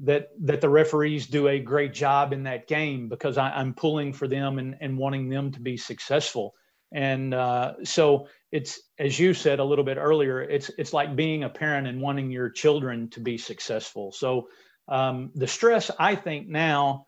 that 0.00 0.28
that 0.40 0.60
the 0.60 0.68
referees 0.68 1.26
do 1.28 1.48
a 1.48 1.58
great 1.58 1.94
job 1.94 2.34
in 2.34 2.42
that 2.42 2.68
game 2.68 3.08
because 3.08 3.38
I, 3.38 3.58
am 3.58 3.72
pulling 3.72 4.12
for 4.12 4.28
them 4.28 4.58
and, 4.58 4.76
and 4.82 4.98
wanting 4.98 5.30
them 5.30 5.52
to 5.52 5.60
be 5.60 5.78
successful. 5.78 6.54
And 6.92 7.32
uh, 7.32 7.76
so 7.84 8.28
it's 8.52 8.78
as 8.98 9.18
you 9.18 9.32
said 9.32 9.60
a 9.60 9.64
little 9.64 9.86
bit 9.86 9.96
earlier, 9.96 10.42
it's 10.42 10.70
it's 10.76 10.92
like 10.92 11.16
being 11.16 11.42
a 11.42 11.48
parent 11.48 11.86
and 11.86 12.02
wanting 12.02 12.30
your 12.30 12.50
children 12.50 13.08
to 13.12 13.20
be 13.20 13.38
successful. 13.38 14.12
So 14.12 14.50
um, 14.86 15.30
the 15.34 15.46
stress 15.46 15.90
I 15.98 16.16
think 16.16 16.48
now 16.48 17.06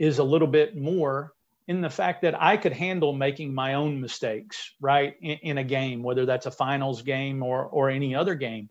is 0.00 0.18
a 0.18 0.24
little 0.24 0.48
bit 0.48 0.76
more 0.76 1.32
in 1.68 1.80
the 1.80 1.90
fact 1.90 2.22
that 2.22 2.42
I 2.42 2.56
could 2.56 2.72
handle 2.72 3.12
making 3.12 3.54
my 3.54 3.74
own 3.74 4.00
mistakes, 4.00 4.74
right, 4.80 5.14
in, 5.20 5.38
in, 5.42 5.58
a 5.58 5.64
game, 5.64 6.02
whether 6.02 6.26
that's 6.26 6.46
a 6.46 6.50
finals 6.50 7.02
game 7.02 7.44
or 7.44 7.64
or 7.66 7.88
any 7.88 8.16
other 8.16 8.34
game. 8.34 8.68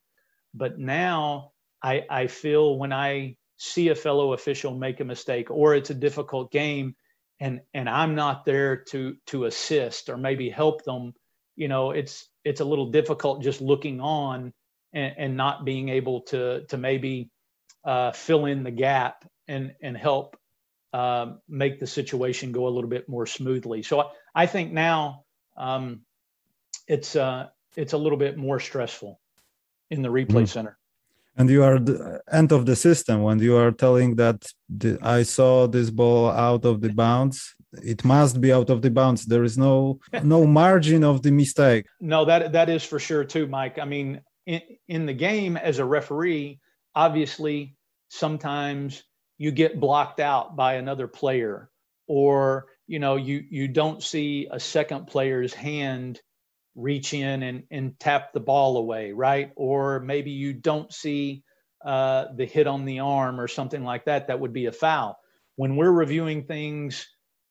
But 0.56 0.80
now 0.80 1.52
I, 1.84 2.04
I 2.10 2.28
feel 2.28 2.78
when 2.78 2.94
I 2.94 3.36
see 3.58 3.90
a 3.90 3.96
fellow 3.96 4.34
official 4.34 4.74
make 4.74 5.00
a 5.00 5.06
mistake 5.06 5.52
or 5.52 5.76
it's 5.76 5.90
a 5.90 5.96
difficult 5.96 6.52
game 6.52 6.96
and 7.40 7.62
and 7.74 7.90
I'm 7.90 8.16
not 8.16 8.46
there 8.46 8.78
to 8.92 9.18
to 9.28 9.46
assist 9.46 10.10
or 10.10 10.18
maybe 10.18 10.50
help 10.50 10.84
them, 10.84 11.14
you 11.56 11.68
know, 11.68 11.92
it's 11.92 12.30
it's 12.46 12.62
a 12.62 12.66
little 12.66 12.92
difficult 12.92 13.44
just 13.44 13.60
looking 13.62 14.00
on 14.00 14.54
and, 14.94 15.16
and 15.18 15.38
not 15.38 15.66
being 15.66 15.90
able 15.90 16.22
to 16.22 16.66
to 16.70 16.78
maybe 16.78 17.30
uh, 17.84 18.14
fill 18.14 18.46
in 18.46 18.64
the 18.64 18.72
gap 18.72 19.26
and 19.48 19.74
and 19.84 19.98
help 19.98 20.38
um, 20.94 21.42
make 21.50 21.82
the 21.82 21.88
situation 21.88 22.54
go 22.54 22.68
a 22.68 22.74
little 22.76 22.90
bit 22.90 23.10
more 23.10 23.26
smoothly. 23.26 23.84
So 23.84 24.00
I, 24.00 24.06
I 24.34 24.46
think 24.46 24.72
now 24.72 25.26
um, 25.58 26.02
it's 26.88 27.18
uh, 27.18 27.48
it's 27.76 27.92
a 27.92 27.98
little 27.98 28.18
bit 28.18 28.38
more 28.38 28.62
stressful 28.62 29.20
in 29.90 30.02
the 30.02 30.10
replay 30.10 30.44
mm. 30.44 30.48
center. 30.48 30.78
And 31.38 31.50
you 31.50 31.64
are 31.64 31.80
the 31.80 32.22
end 32.32 32.52
of 32.54 32.66
the 32.66 32.76
system 32.76 33.22
when 33.22 33.40
you 33.40 33.58
are 33.58 33.72
telling 33.72 34.16
that 34.16 34.46
the, 34.70 34.98
I 35.02 35.24
saw 35.24 35.68
this 35.68 35.90
ball 35.90 36.30
out 36.30 36.64
of 36.64 36.80
the 36.80 36.94
bounds. 36.94 37.54
It 37.84 38.06
must 38.06 38.40
be 38.40 38.54
out 38.54 38.70
of 38.70 38.82
the 38.82 38.90
bounds. 38.90 39.26
There 39.26 39.44
is 39.44 39.58
no 39.58 40.00
no 40.24 40.48
margin 40.62 41.04
of 41.04 41.22
the 41.22 41.32
mistake. 41.32 41.88
No, 42.00 42.24
that 42.24 42.54
that 42.54 42.70
is 42.70 42.86
for 42.86 43.00
sure 43.00 43.26
too, 43.26 43.48
Mike. 43.48 43.80
I 43.80 43.86
mean, 43.86 44.22
in, 44.46 44.62
in 44.88 45.06
the 45.06 45.14
game 45.14 45.58
as 45.58 45.80
a 45.80 45.86
referee, 45.86 46.60
obviously 46.96 47.76
sometimes 48.08 49.04
you 49.38 49.52
get 49.52 49.82
blocked 49.82 50.22
out 50.22 50.56
by 50.56 50.76
another 50.76 51.08
player 51.08 51.70
or 52.08 52.68
you 52.88 53.00
know 53.00 53.16
you 53.16 53.44
you 53.50 53.68
don't 53.68 54.02
see 54.02 54.48
a 54.52 54.60
second 54.60 55.08
player's 55.08 55.54
hand 55.54 56.22
reach 56.76 57.14
in 57.14 57.44
and, 57.44 57.64
and 57.72 58.00
tap 58.00 58.34
the 58.34 58.40
ball 58.40 58.78
away 58.78 59.12
right? 59.12 59.52
Or 59.56 60.00
maybe 60.00 60.32
you 60.32 60.54
don't 60.54 60.92
see 60.94 61.44
uh, 61.84 62.26
the 62.36 62.46
hit 62.46 62.68
on 62.68 62.86
the 62.86 63.00
arm 63.00 63.40
or 63.40 63.48
something 63.48 63.84
like 63.84 64.06
that 64.06 64.28
that 64.28 64.40
would 64.40 64.54
be 64.54 64.66
a 64.66 64.72
foul. 64.72 65.18
When 65.56 65.76
we're 65.76 65.92
reviewing 65.92 66.44
things 66.44 67.08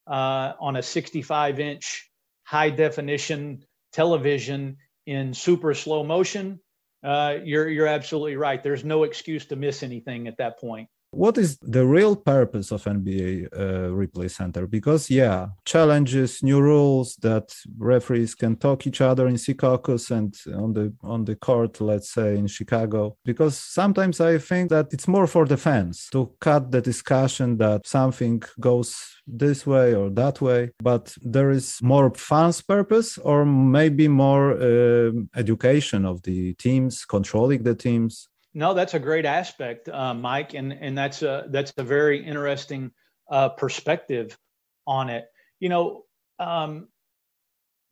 uh, 0.06 0.52
on 0.60 0.76
a 0.76 0.82
65 0.82 1.60
inch 1.60 2.10
high 2.42 2.70
definition 2.70 3.64
television 3.92 4.76
in 5.06 5.32
super 5.34 5.72
slow 5.72 6.04
motion 6.04 6.60
uh, 7.04 7.36
you're 7.44 7.68
you're 7.68 7.86
absolutely 7.86 8.36
right. 8.36 8.62
There's 8.62 8.82
no 8.82 9.02
excuse 9.02 9.46
to 9.46 9.56
miss 9.56 9.82
anything 9.82 10.26
at 10.26 10.38
that 10.38 10.58
point 10.58 10.88
what 11.14 11.38
is 11.38 11.58
the 11.58 11.84
real 11.86 12.16
purpose 12.16 12.70
of 12.72 12.84
nba 12.84 13.46
uh, 13.52 13.88
replay 13.90 14.30
center? 14.30 14.66
Because 14.66 15.10
yeah 15.10 15.48
challenges 15.64 16.42
new 16.42 16.60
rules 16.60 17.16
that 17.16 17.54
referees 17.78 18.34
can 18.34 18.56
talk 18.56 18.86
each 18.86 19.00
other 19.00 19.28
in 19.28 19.36
secaucus 19.36 20.10
and 20.10 20.34
on 20.54 20.72
the 20.72 20.92
on 21.02 21.24
the 21.24 21.36
court 21.36 21.80
let's 21.80 22.10
say 22.10 22.36
in 22.36 22.46
chicago. 22.46 23.16
Because 23.24 23.56
sometimes 23.56 24.20
i 24.20 24.38
think 24.38 24.70
that 24.70 24.86
it's 24.92 25.08
more 25.08 25.26
for 25.26 25.46
the 25.46 25.56
fans 25.56 26.08
to 26.12 26.30
cut 26.40 26.70
the 26.70 26.80
discussion 26.80 27.58
that 27.58 27.86
something 27.86 28.42
goes 28.60 29.14
this 29.26 29.66
way 29.66 29.94
or 29.94 30.10
that 30.10 30.40
way. 30.40 30.70
But 30.82 31.16
there 31.22 31.50
is 31.50 31.78
more 31.82 32.12
fans 32.14 32.60
purpose 32.60 33.18
or 33.18 33.44
maybe 33.44 34.08
more 34.08 34.52
uh, 34.52 35.12
education 35.34 36.04
of 36.04 36.22
the 36.22 36.54
teams 36.54 37.04
controlling 37.04 37.62
the 37.62 37.74
teams 37.74 38.28
no, 38.54 38.72
that's 38.72 38.94
a 38.94 39.00
great 39.00 39.26
aspect, 39.26 39.88
uh, 39.88 40.14
Mike, 40.14 40.54
and 40.54 40.72
and 40.72 40.96
that's 40.96 41.22
a 41.22 41.46
that's 41.50 41.72
a 41.76 41.82
very 41.82 42.24
interesting 42.24 42.92
uh, 43.30 43.48
perspective 43.50 44.38
on 44.86 45.10
it. 45.10 45.26
You 45.58 45.68
know, 45.68 46.04
um, 46.38 46.88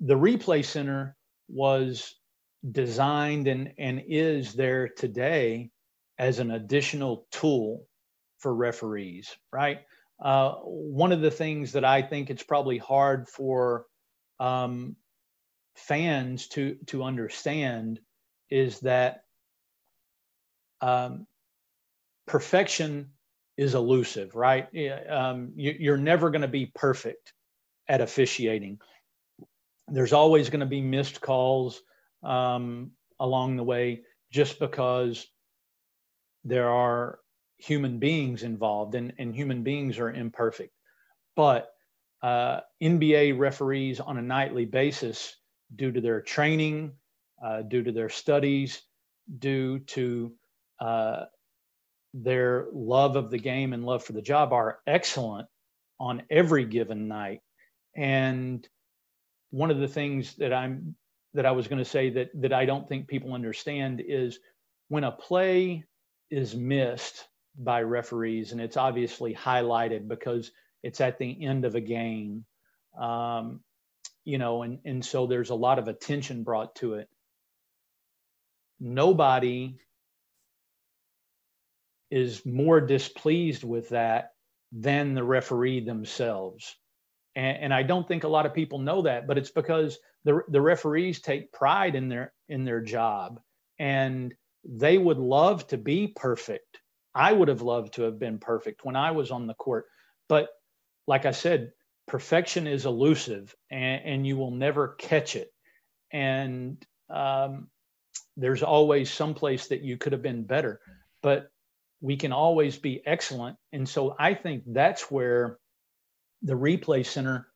the 0.00 0.14
replay 0.14 0.64
center 0.64 1.16
was 1.48 2.14
designed 2.70 3.48
and 3.48 3.72
and 3.78 4.02
is 4.06 4.54
there 4.54 4.88
today 4.88 5.70
as 6.18 6.38
an 6.38 6.52
additional 6.52 7.26
tool 7.32 7.86
for 8.38 8.54
referees, 8.54 9.34
right? 9.52 9.80
Uh, 10.22 10.52
one 10.62 11.10
of 11.10 11.20
the 11.20 11.30
things 11.30 11.72
that 11.72 11.84
I 11.84 12.02
think 12.02 12.30
it's 12.30 12.44
probably 12.44 12.78
hard 12.78 13.28
for 13.28 13.86
um, 14.38 14.94
fans 15.74 16.46
to 16.48 16.76
to 16.86 17.02
understand 17.02 17.98
is 18.50 18.78
that 18.80 19.24
um, 20.82 21.26
perfection 22.26 23.10
is 23.56 23.74
elusive, 23.74 24.34
right? 24.34 24.68
Um, 25.08 25.52
you, 25.56 25.92
are 25.92 25.98
never 25.98 26.30
going 26.30 26.42
to 26.42 26.48
be 26.48 26.66
perfect 26.74 27.32
at 27.88 28.00
officiating. 28.00 28.78
There's 29.88 30.12
always 30.12 30.50
going 30.50 30.60
to 30.60 30.66
be 30.66 30.80
missed 30.80 31.20
calls 31.20 31.80
um, 32.22 32.92
along 33.20 33.56
the 33.56 33.64
way 33.64 34.02
just 34.30 34.58
because 34.58 35.26
there 36.44 36.68
are 36.68 37.20
human 37.58 37.98
beings 37.98 38.42
involved, 38.42 38.94
and, 38.94 39.12
and 39.18 39.34
human 39.34 39.62
beings 39.62 39.98
are 39.98 40.10
imperfect. 40.10 40.72
But 41.36 41.70
uh, 42.22 42.60
NBA 42.82 43.38
referees 43.38 44.00
on 44.00 44.18
a 44.18 44.22
nightly 44.22 44.64
basis, 44.64 45.36
due 45.74 45.92
to 45.92 46.00
their 46.00 46.20
training, 46.20 46.92
uh, 47.42 47.62
due 47.62 47.82
to 47.82 47.92
their 47.92 48.08
studies, 48.08 48.82
due 49.38 49.78
to 49.80 50.32
uh, 50.82 51.26
their 52.12 52.66
love 52.72 53.14
of 53.14 53.30
the 53.30 53.38
game 53.38 53.72
and 53.72 53.86
love 53.86 54.04
for 54.04 54.12
the 54.12 54.20
job, 54.20 54.52
are 54.52 54.80
excellent 54.86 55.46
on 56.00 56.24
every 56.28 56.64
given 56.64 57.06
night. 57.06 57.40
And 57.94 58.66
one 59.50 59.70
of 59.70 59.78
the 59.78 59.88
things 59.88 60.34
that 60.36 60.52
I'm 60.52 60.96
that 61.34 61.46
I 61.46 61.52
was 61.52 61.68
going 61.68 61.78
to 61.78 61.88
say 61.88 62.10
that 62.10 62.30
that 62.40 62.52
I 62.52 62.64
don't 62.64 62.88
think 62.88 63.06
people 63.06 63.32
understand 63.32 64.02
is 64.04 64.40
when 64.88 65.04
a 65.04 65.12
play 65.12 65.84
is 66.30 66.56
missed 66.56 67.28
by 67.56 67.82
referees, 67.82 68.50
and 68.50 68.60
it's 68.60 68.76
obviously 68.76 69.34
highlighted 69.34 70.08
because 70.08 70.50
it's 70.82 71.00
at 71.00 71.18
the 71.18 71.44
end 71.44 71.64
of 71.64 71.76
a 71.76 71.80
game, 71.80 72.44
um, 72.98 73.60
you 74.24 74.38
know, 74.38 74.62
and 74.62 74.80
and 74.84 75.04
so 75.04 75.26
there's 75.28 75.50
a 75.50 75.54
lot 75.54 75.78
of 75.78 75.86
attention 75.86 76.42
brought 76.42 76.74
to 76.76 76.94
it. 76.94 77.08
Nobody 78.80 79.76
is 82.12 82.44
more 82.44 82.78
displeased 82.78 83.64
with 83.64 83.88
that 83.88 84.32
than 84.70 85.14
the 85.14 85.24
referee 85.24 85.80
themselves. 85.80 86.76
And, 87.34 87.56
and, 87.56 87.74
I 87.74 87.82
don't 87.82 88.06
think 88.06 88.24
a 88.24 88.28
lot 88.28 88.44
of 88.44 88.52
people 88.52 88.78
know 88.78 89.02
that, 89.02 89.26
but 89.26 89.38
it's 89.38 89.50
because 89.50 89.98
the, 90.24 90.42
the 90.48 90.60
referees 90.60 91.22
take 91.22 91.52
pride 91.52 91.94
in 91.94 92.10
their 92.10 92.34
in 92.50 92.64
their 92.64 92.82
job 92.82 93.40
and 93.78 94.34
they 94.62 94.98
would 94.98 95.18
love 95.18 95.66
to 95.68 95.78
be 95.78 96.08
perfect. 96.14 96.78
I 97.14 97.32
would 97.32 97.48
have 97.48 97.62
loved 97.62 97.94
to 97.94 98.02
have 98.02 98.18
been 98.18 98.38
perfect 98.38 98.84
when 98.84 98.94
I 98.94 99.12
was 99.12 99.30
on 99.30 99.46
the 99.46 99.54
court. 99.54 99.86
But 100.28 100.48
like 101.06 101.24
I 101.24 101.32
said, 101.32 101.72
perfection 102.06 102.66
is 102.66 102.84
elusive 102.84 103.54
and, 103.70 104.02
and 104.04 104.26
you 104.26 104.36
will 104.36 104.50
never 104.50 104.88
catch 104.98 105.34
it. 105.34 105.50
And 106.12 106.84
um, 107.08 107.68
there's 108.36 108.62
always 108.62 109.10
some 109.10 109.32
place 109.32 109.68
that 109.68 109.80
you 109.80 109.96
could 109.96 110.12
have 110.12 110.22
been 110.22 110.44
better, 110.44 110.80
but 111.22 111.48
we 112.02 112.16
can 112.16 112.32
always 112.32 112.76
be 112.76 113.00
excellent. 113.06 113.56
And 113.72 113.88
so 113.88 114.14
I 114.18 114.34
think 114.34 114.64
that's 114.66 115.10
where 115.10 115.58
the 116.42 116.54
replay 116.54 117.06
center 117.06 117.46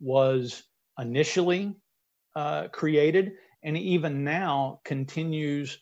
was 0.00 0.64
initially 0.98 1.76
uh, 2.34 2.68
created 2.68 3.32
and 3.62 3.78
even 3.78 4.24
now 4.24 4.80
continues 4.84 5.78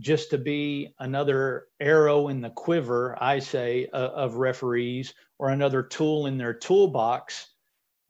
just 0.00 0.30
to 0.30 0.38
be 0.38 0.94
another 0.98 1.66
arrow 1.78 2.28
in 2.28 2.40
the 2.40 2.48
quiver, 2.48 3.16
I 3.20 3.38
say, 3.40 3.86
uh, 3.92 3.96
of 3.96 4.36
referees 4.36 5.12
or 5.38 5.50
another 5.50 5.82
tool 5.82 6.26
in 6.26 6.38
their 6.38 6.54
toolbox 6.54 7.46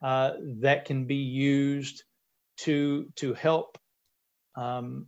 uh, 0.01 0.31
that 0.61 0.85
can 0.85 1.05
be 1.05 1.15
used 1.15 2.03
to 2.59 3.09
to 3.17 3.33
help 3.33 3.77
um, 4.55 5.07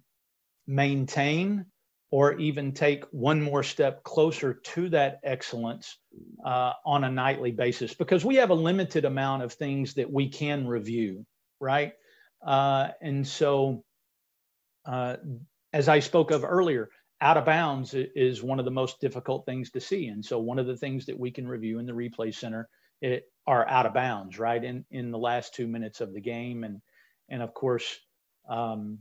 maintain 0.68 1.66
or 2.12 2.34
even 2.38 2.72
take 2.72 3.04
one 3.12 3.42
more 3.42 3.64
step 3.64 4.04
closer 4.04 4.54
to 4.54 4.90
that 4.90 5.20
excellence 5.24 5.98
uh, 6.46 6.74
on 6.86 7.04
a 7.04 7.12
nightly 7.12 7.52
basis 7.52 7.94
because 7.94 8.24
we 8.24 8.36
have 8.36 8.52
a 8.52 8.56
limited 8.56 9.06
amount 9.06 9.44
of 9.44 9.54
things 9.54 9.96
that 9.96 10.12
we 10.12 10.30
can 10.30 10.68
review, 10.68 11.26
right? 11.60 11.94
Uh, 12.46 12.90
and 13.02 13.28
so, 13.28 13.84
uh, 14.86 15.18
as 15.74 15.90
I 15.90 16.00
spoke 16.00 16.32
of 16.32 16.46
earlier, 16.46 16.90
out 17.22 17.38
of 17.38 17.46
bounds 17.46 17.94
is 17.94 18.44
one 18.44 18.60
of 18.60 18.66
the 18.66 18.72
most 18.72 19.02
difficult 19.02 19.46
things 19.46 19.72
to 19.72 19.82
see. 19.82 20.08
And 20.08 20.24
so, 20.24 20.40
one 20.40 20.60
of 20.60 20.68
the 20.68 20.78
things 20.78 21.08
that 21.08 21.20
we 21.20 21.32
can 21.32 21.48
review 21.48 21.80
in 21.80 21.86
the 21.86 21.94
replay 21.94 22.34
center 22.34 22.70
it, 23.02 23.24
are 23.48 23.68
out 23.68 23.86
of 23.86 23.94
bounds, 23.94 24.40
right? 24.40 24.64
In 24.64 24.86
in 24.92 25.12
the 25.12 25.18
last 25.18 25.54
two 25.54 25.68
minutes 25.68 26.02
of 26.02 26.14
the 26.14 26.22
game, 26.22 26.64
and 26.64 26.82
and 27.30 27.42
of 27.42 27.54
course, 27.54 28.00
um, 28.48 29.00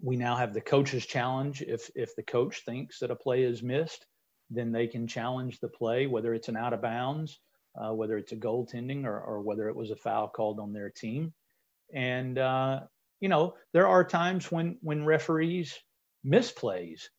we 0.00 0.16
now 0.16 0.36
have 0.36 0.54
the 0.54 0.60
coach's 0.60 1.06
challenge. 1.06 1.62
If 1.62 1.90
if 1.94 2.14
the 2.16 2.22
coach 2.22 2.64
thinks 2.64 2.98
that 2.98 3.10
a 3.10 3.16
play 3.16 3.42
is 3.42 3.62
missed, 3.62 4.06
then 4.50 4.72
they 4.72 4.86
can 4.86 5.06
challenge 5.06 5.60
the 5.60 5.68
play, 5.68 6.06
whether 6.06 6.34
it's 6.34 6.48
an 6.48 6.56
out 6.56 6.72
of 6.72 6.82
bounds, 6.82 7.40
uh, 7.76 7.92
whether 7.92 8.16
it's 8.16 8.32
a 8.32 8.36
goaltending, 8.36 9.04
or 9.04 9.20
or 9.20 9.40
whether 9.40 9.68
it 9.68 9.76
was 9.76 9.90
a 9.90 9.96
foul 9.96 10.28
called 10.28 10.60
on 10.60 10.72
their 10.72 10.90
team. 10.90 11.32
And 11.92 12.38
uh, 12.38 12.80
you 13.20 13.28
know, 13.28 13.54
there 13.72 13.88
are 13.88 14.04
times 14.04 14.50
when 14.50 14.78
when 14.82 15.04
referees 15.04 15.78
miss 16.22 16.50
plays. 16.50 17.10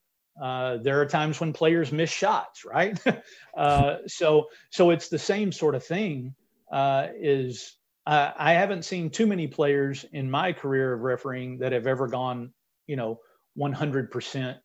Uh, 0.42 0.78
there 0.78 1.00
are 1.00 1.06
times 1.06 1.40
when 1.40 1.54
players 1.54 1.94
miss 1.94 2.10
shots, 2.10 2.66
right? 2.66 3.00
uh, 3.58 3.98
so 4.08 4.48
so 4.70 4.90
it's 4.90 5.08
the 5.08 5.20
same 5.20 5.52
sort 5.52 5.76
of 5.76 5.84
thing. 5.86 6.36
Uh, 6.72 7.08
is 7.20 7.78
uh, 8.06 8.32
I 8.38 8.54
haven't 8.54 8.86
seen 8.86 9.10
too 9.10 9.26
many 9.26 9.48
players 9.48 10.06
in 10.12 10.30
my 10.30 10.54
career 10.54 10.94
of 10.94 11.02
refereeing 11.02 11.60
that 11.60 11.72
have 11.72 11.88
ever 11.88 12.08
gone, 12.08 12.54
you 12.88 12.96
know, 12.96 13.20
100% 13.58 14.58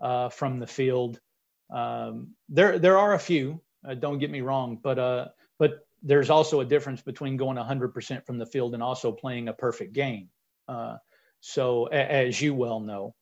uh, 0.00 0.28
from 0.28 0.58
the 0.58 0.66
field. 0.66 1.20
Um, 1.70 2.34
there 2.48 2.78
there 2.78 2.98
are 2.98 3.14
a 3.14 3.18
few. 3.18 3.60
Uh, 3.86 3.94
don't 3.94 4.18
get 4.18 4.30
me 4.30 4.40
wrong, 4.40 4.78
but 4.82 4.98
uh, 4.98 5.28
but 5.58 5.86
there's 6.02 6.30
also 6.30 6.60
a 6.60 6.64
difference 6.64 7.02
between 7.02 7.36
going 7.36 7.56
100% 7.56 8.24
from 8.24 8.38
the 8.38 8.46
field 8.46 8.74
and 8.74 8.82
also 8.82 9.10
playing 9.10 9.48
a 9.48 9.52
perfect 9.52 9.92
game. 9.92 10.28
Uh, 10.68 10.96
so, 11.40 11.88
a, 11.90 11.96
as 11.96 12.40
you 12.40 12.54
well 12.54 12.80
know, 12.80 13.14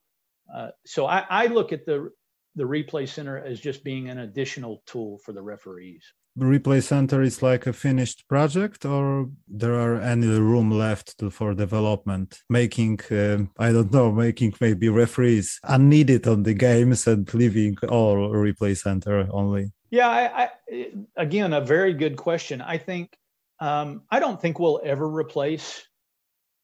uh, 0.54 0.68
so 0.84 1.06
I, 1.06 1.24
I, 1.28 1.46
look 1.46 1.72
at 1.72 1.86
the 1.86 2.10
the 2.54 2.64
replay 2.64 3.08
center 3.08 3.38
as 3.38 3.60
just 3.60 3.84
being 3.84 4.08
an 4.08 4.18
additional 4.18 4.82
tool 4.86 5.18
for 5.18 5.32
the 5.32 5.42
referees. 5.42 6.04
Replay 6.38 6.82
center 6.82 7.22
is 7.22 7.42
like 7.42 7.66
a 7.66 7.72
finished 7.72 8.26
project, 8.28 8.84
or 8.84 9.30
there 9.46 9.74
are 9.74 10.00
any 10.00 10.26
room 10.26 10.70
left 10.70 11.16
to, 11.18 11.30
for 11.30 11.54
development, 11.54 12.40
making 12.50 12.98
uh, 13.10 13.38
I 13.56 13.70
don't 13.70 13.92
know, 13.92 14.10
making 14.10 14.54
maybe 14.60 14.88
referees 14.88 15.60
unneeded 15.62 16.26
on 16.26 16.42
the 16.42 16.54
games 16.54 17.06
and 17.06 17.32
leaving 17.34 17.76
all 17.88 18.16
replay 18.30 18.76
center 18.76 19.28
only. 19.30 19.72
Yeah, 19.90 20.08
I, 20.08 20.42
I, 20.42 20.86
again, 21.16 21.52
a 21.52 21.60
very 21.60 21.94
good 21.94 22.16
question. 22.16 22.60
I 22.60 22.78
think 22.78 23.16
um, 23.60 24.02
I 24.10 24.18
don't 24.18 24.40
think 24.40 24.58
we'll 24.58 24.80
ever 24.84 25.08
replace 25.08 25.86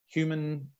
human 0.09 0.71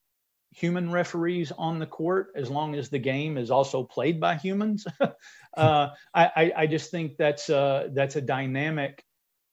human 0.53 0.91
referees 0.91 1.53
on 1.53 1.79
the 1.79 1.87
court 1.87 2.33
as 2.35 2.51
long 2.51 2.75
as 2.75 2.89
the 2.89 2.99
game 2.99 3.37
is 3.37 3.51
also 3.51 3.85
played 3.85 4.21
by 4.21 4.35
humans. 4.35 4.87
uh, 5.57 5.89
I, 6.15 6.53
I, 6.57 6.67
just 6.67 6.91
think 6.91 7.17
that's 7.17 7.49
a, 7.49 7.89
that's 7.93 8.17
a 8.17 8.21
dynamic 8.21 9.05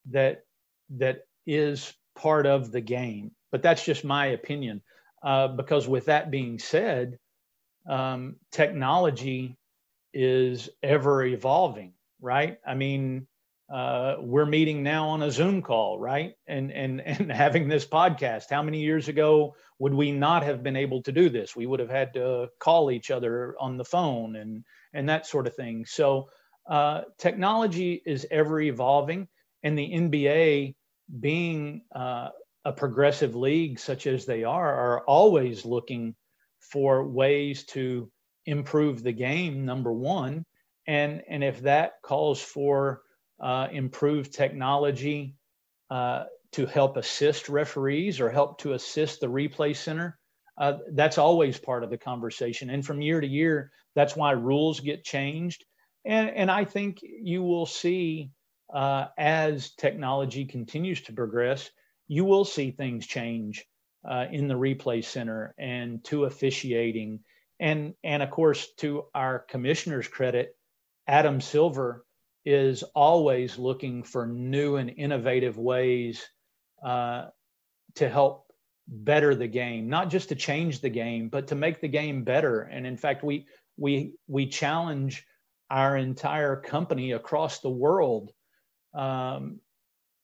that 0.09 0.43
that 0.89 1.25
is 1.45 1.93
part 2.15 2.45
of 2.47 2.71
the 2.71 2.81
game. 2.81 3.31
But 3.51 3.61
that's 3.61 3.85
just 3.85 4.03
my 4.03 4.27
opinion. 4.27 4.81
Uh, 5.21 5.49
because 5.49 5.87
with 5.87 6.05
that 6.05 6.31
being 6.31 6.57
said, 6.59 7.19
um, 7.87 8.37
technology 8.51 9.57
is 10.13 10.69
ever 10.81 11.23
evolving 11.23 11.93
right? 12.21 12.59
I 12.65 12.75
mean, 12.75 13.27
uh, 13.69 14.15
we're 14.19 14.45
meeting 14.45 14.81
now 14.81 15.09
on 15.09 15.21
a 15.21 15.31
Zoom 15.31 15.61
call, 15.61 15.99
right? 15.99 16.33
And 16.47 16.71
and 16.71 17.01
and 17.05 17.31
having 17.31 17.67
this 17.67 17.85
podcast. 17.85 18.45
How 18.49 18.63
many 18.63 18.81
years 18.81 19.07
ago 19.07 19.55
would 19.79 19.93
we 19.93 20.11
not 20.11 20.43
have 20.43 20.63
been 20.63 20.75
able 20.75 21.03
to 21.03 21.11
do 21.11 21.29
this? 21.29 21.55
We 21.55 21.65
would 21.65 21.79
have 21.79 21.89
had 21.89 22.13
to 22.13 22.47
call 22.59 22.91
each 22.91 23.11
other 23.11 23.55
on 23.59 23.77
the 23.77 23.85
phone 23.85 24.35
and 24.35 24.63
and 24.93 25.09
that 25.09 25.25
sort 25.25 25.47
of 25.47 25.55
thing. 25.55 25.85
So 25.85 26.29
uh, 26.69 27.01
technology 27.17 28.01
is 28.05 28.25
ever 28.31 28.59
evolving, 28.59 29.27
and 29.63 29.77
the 29.77 29.89
NBA, 29.89 30.75
being 31.19 31.81
uh, 31.93 32.29
a 32.65 32.71
progressive 32.71 33.35
league 33.35 33.79
such 33.79 34.07
as 34.07 34.25
they 34.25 34.43
are, 34.43 34.73
are 34.73 35.01
always 35.05 35.65
looking 35.65 36.15
for 36.59 37.07
ways 37.07 37.63
to 37.65 38.09
improve 38.45 39.03
the 39.03 39.13
game. 39.13 39.65
Number 39.65 39.91
one, 39.91 40.45
and 40.85 41.21
and 41.29 41.43
if 41.43 41.61
that 41.61 42.01
calls 42.01 42.41
for 42.41 43.01
uh, 43.39 43.67
improved 43.71 44.33
technology 44.33 45.35
uh, 45.89 46.25
to 46.53 46.65
help 46.65 46.97
assist 46.97 47.49
referees 47.49 48.19
or 48.19 48.29
help 48.29 48.59
to 48.59 48.73
assist 48.73 49.19
the 49.19 49.27
replay 49.27 49.75
center, 49.75 50.17
uh, 50.57 50.77
that's 50.93 51.17
always 51.17 51.57
part 51.57 51.83
of 51.83 51.89
the 51.89 51.97
conversation. 51.97 52.69
And 52.69 52.85
from 52.85 53.01
year 53.01 53.21
to 53.21 53.27
year, 53.27 53.71
that's 53.95 54.15
why 54.15 54.31
rules 54.31 54.79
get 54.79 55.03
changed. 55.03 55.65
And 56.05 56.29
and 56.29 56.49
I 56.49 56.65
think 56.65 56.99
you 57.01 57.43
will 57.43 57.65
see 57.65 58.31
uh, 58.73 59.07
as 59.17 59.71
technology 59.71 60.45
continues 60.45 61.01
to 61.01 61.13
progress, 61.13 61.69
you 62.07 62.25
will 62.25 62.45
see 62.45 62.71
things 62.71 63.05
change 63.05 63.65
uh, 64.07 64.25
in 64.31 64.47
the 64.47 64.55
replay 64.55 65.03
center 65.03 65.53
and 65.57 66.03
to 66.05 66.25
officiating. 66.25 67.19
And, 67.59 67.93
and 68.03 68.21
of 68.21 68.29
course, 68.29 68.67
to 68.77 69.05
our 69.13 69.39
commissioner's 69.39 70.07
credit, 70.07 70.55
Adam 71.07 71.41
Silver 71.41 72.05
is 72.45 72.83
always 72.95 73.57
looking 73.57 74.03
for 74.03 74.25
new 74.25 74.77
and 74.77 74.89
innovative 74.89 75.57
ways 75.57 76.25
uh, 76.83 77.25
to 77.95 78.09
help 78.09 78.45
better 78.87 79.35
the 79.35 79.47
game, 79.47 79.89
not 79.89 80.09
just 80.09 80.29
to 80.29 80.35
change 80.35 80.79
the 80.79 80.89
game, 80.89 81.29
but 81.29 81.47
to 81.47 81.55
make 81.55 81.81
the 81.81 81.87
game 81.87 82.23
better. 82.23 82.61
And 82.61 82.87
in 82.87 82.97
fact, 82.97 83.23
we 83.23 83.47
we 83.77 84.13
we 84.27 84.47
challenge 84.47 85.25
our 85.69 85.97
entire 85.97 86.55
company 86.55 87.11
across 87.11 87.59
the 87.59 87.69
world 87.69 88.31
um, 88.93 89.59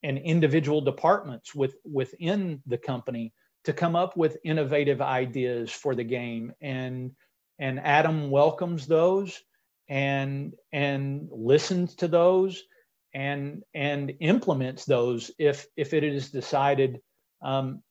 and 0.01 0.17
individual 0.17 0.81
departments 0.81 1.53
with 1.53 1.75
within 1.83 2.61
the 2.65 2.77
company 2.77 3.33
to 3.65 3.73
come 3.73 3.95
up 3.95 4.17
with 4.17 4.37
innovative 4.43 5.01
ideas 5.01 5.71
for 5.71 5.95
the 5.95 6.03
game 6.03 6.53
and 6.61 7.11
and 7.59 7.79
Adam 7.79 8.31
welcomes 8.31 8.87
those 8.87 9.41
and 9.89 10.53
and 10.71 11.27
listens 11.31 11.95
to 11.95 12.07
those 12.07 12.63
and 13.13 13.63
and 13.73 14.13
implements 14.19 14.85
those 14.85 15.31
if 15.37 15.67
if 15.75 15.93
it 15.93 16.03
is 16.03 16.31
decided 16.31 16.99
um, 17.41 17.81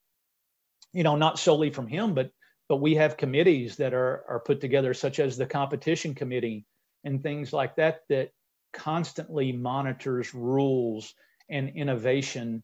you 0.92 1.02
know 1.02 1.16
not 1.16 1.38
solely 1.38 1.70
from 1.70 1.86
him 1.86 2.14
but 2.14 2.30
but 2.68 2.76
we 2.76 2.94
have 2.94 3.16
committees 3.16 3.76
that 3.76 3.94
are 3.94 4.24
are 4.28 4.40
put 4.40 4.60
together 4.60 4.94
such 4.94 5.18
as 5.18 5.36
the 5.36 5.46
competition 5.46 6.14
committee 6.14 6.64
and 7.04 7.22
things 7.22 7.52
like 7.52 7.76
that 7.76 8.00
that 8.08 8.30
constantly 8.72 9.52
monitors 9.52 10.32
rules 10.34 11.14
and 11.50 11.68
innovation 11.70 12.62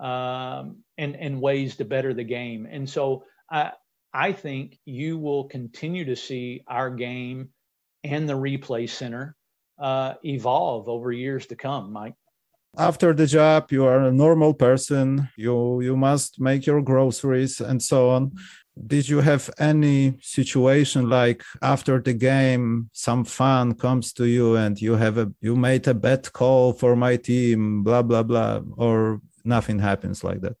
um, 0.00 0.78
and 0.96 1.16
and 1.16 1.40
ways 1.40 1.76
to 1.76 1.84
better 1.84 2.14
the 2.14 2.24
game. 2.24 2.66
And 2.70 2.88
so 2.88 3.24
i 3.50 3.72
i 4.12 4.32
think 4.32 4.78
you 4.84 5.18
will 5.18 5.44
continue 5.44 6.04
to 6.06 6.16
see 6.16 6.64
our 6.66 6.90
game 6.90 7.50
and 8.04 8.28
the 8.28 8.34
replay 8.34 8.88
center 8.88 9.36
uh, 9.78 10.14
evolve 10.24 10.88
over 10.88 11.12
years 11.12 11.46
to 11.46 11.56
come 11.56 11.92
mike. 11.92 12.14
After 12.76 13.12
the 13.12 13.26
job 13.26 13.72
you 13.72 13.84
are 13.84 14.00
a 14.04 14.12
normal 14.12 14.54
person. 14.54 15.28
You 15.36 15.80
you 15.80 15.96
must 15.96 16.40
make 16.40 16.66
your 16.66 16.82
groceries 16.82 17.60
and 17.60 17.82
so 17.82 18.10
on. 18.10 18.32
Did 18.86 19.08
you 19.08 19.20
have 19.20 19.50
any 19.58 20.14
situation 20.20 21.08
like 21.08 21.42
after 21.60 22.00
the 22.00 22.14
game 22.14 22.88
some 22.92 23.24
fan 23.24 23.74
comes 23.74 24.12
to 24.14 24.26
you 24.26 24.56
and 24.56 24.80
you 24.80 24.94
have 24.96 25.18
a 25.18 25.32
you 25.40 25.56
made 25.56 25.88
a 25.88 25.94
bad 25.94 26.32
call 26.32 26.72
for 26.72 26.94
my 26.94 27.16
team 27.16 27.82
blah 27.82 28.02
blah 28.02 28.22
blah 28.22 28.60
or 28.76 29.20
nothing 29.44 29.80
happens 29.80 30.22
like 30.22 30.40
that? 30.42 30.56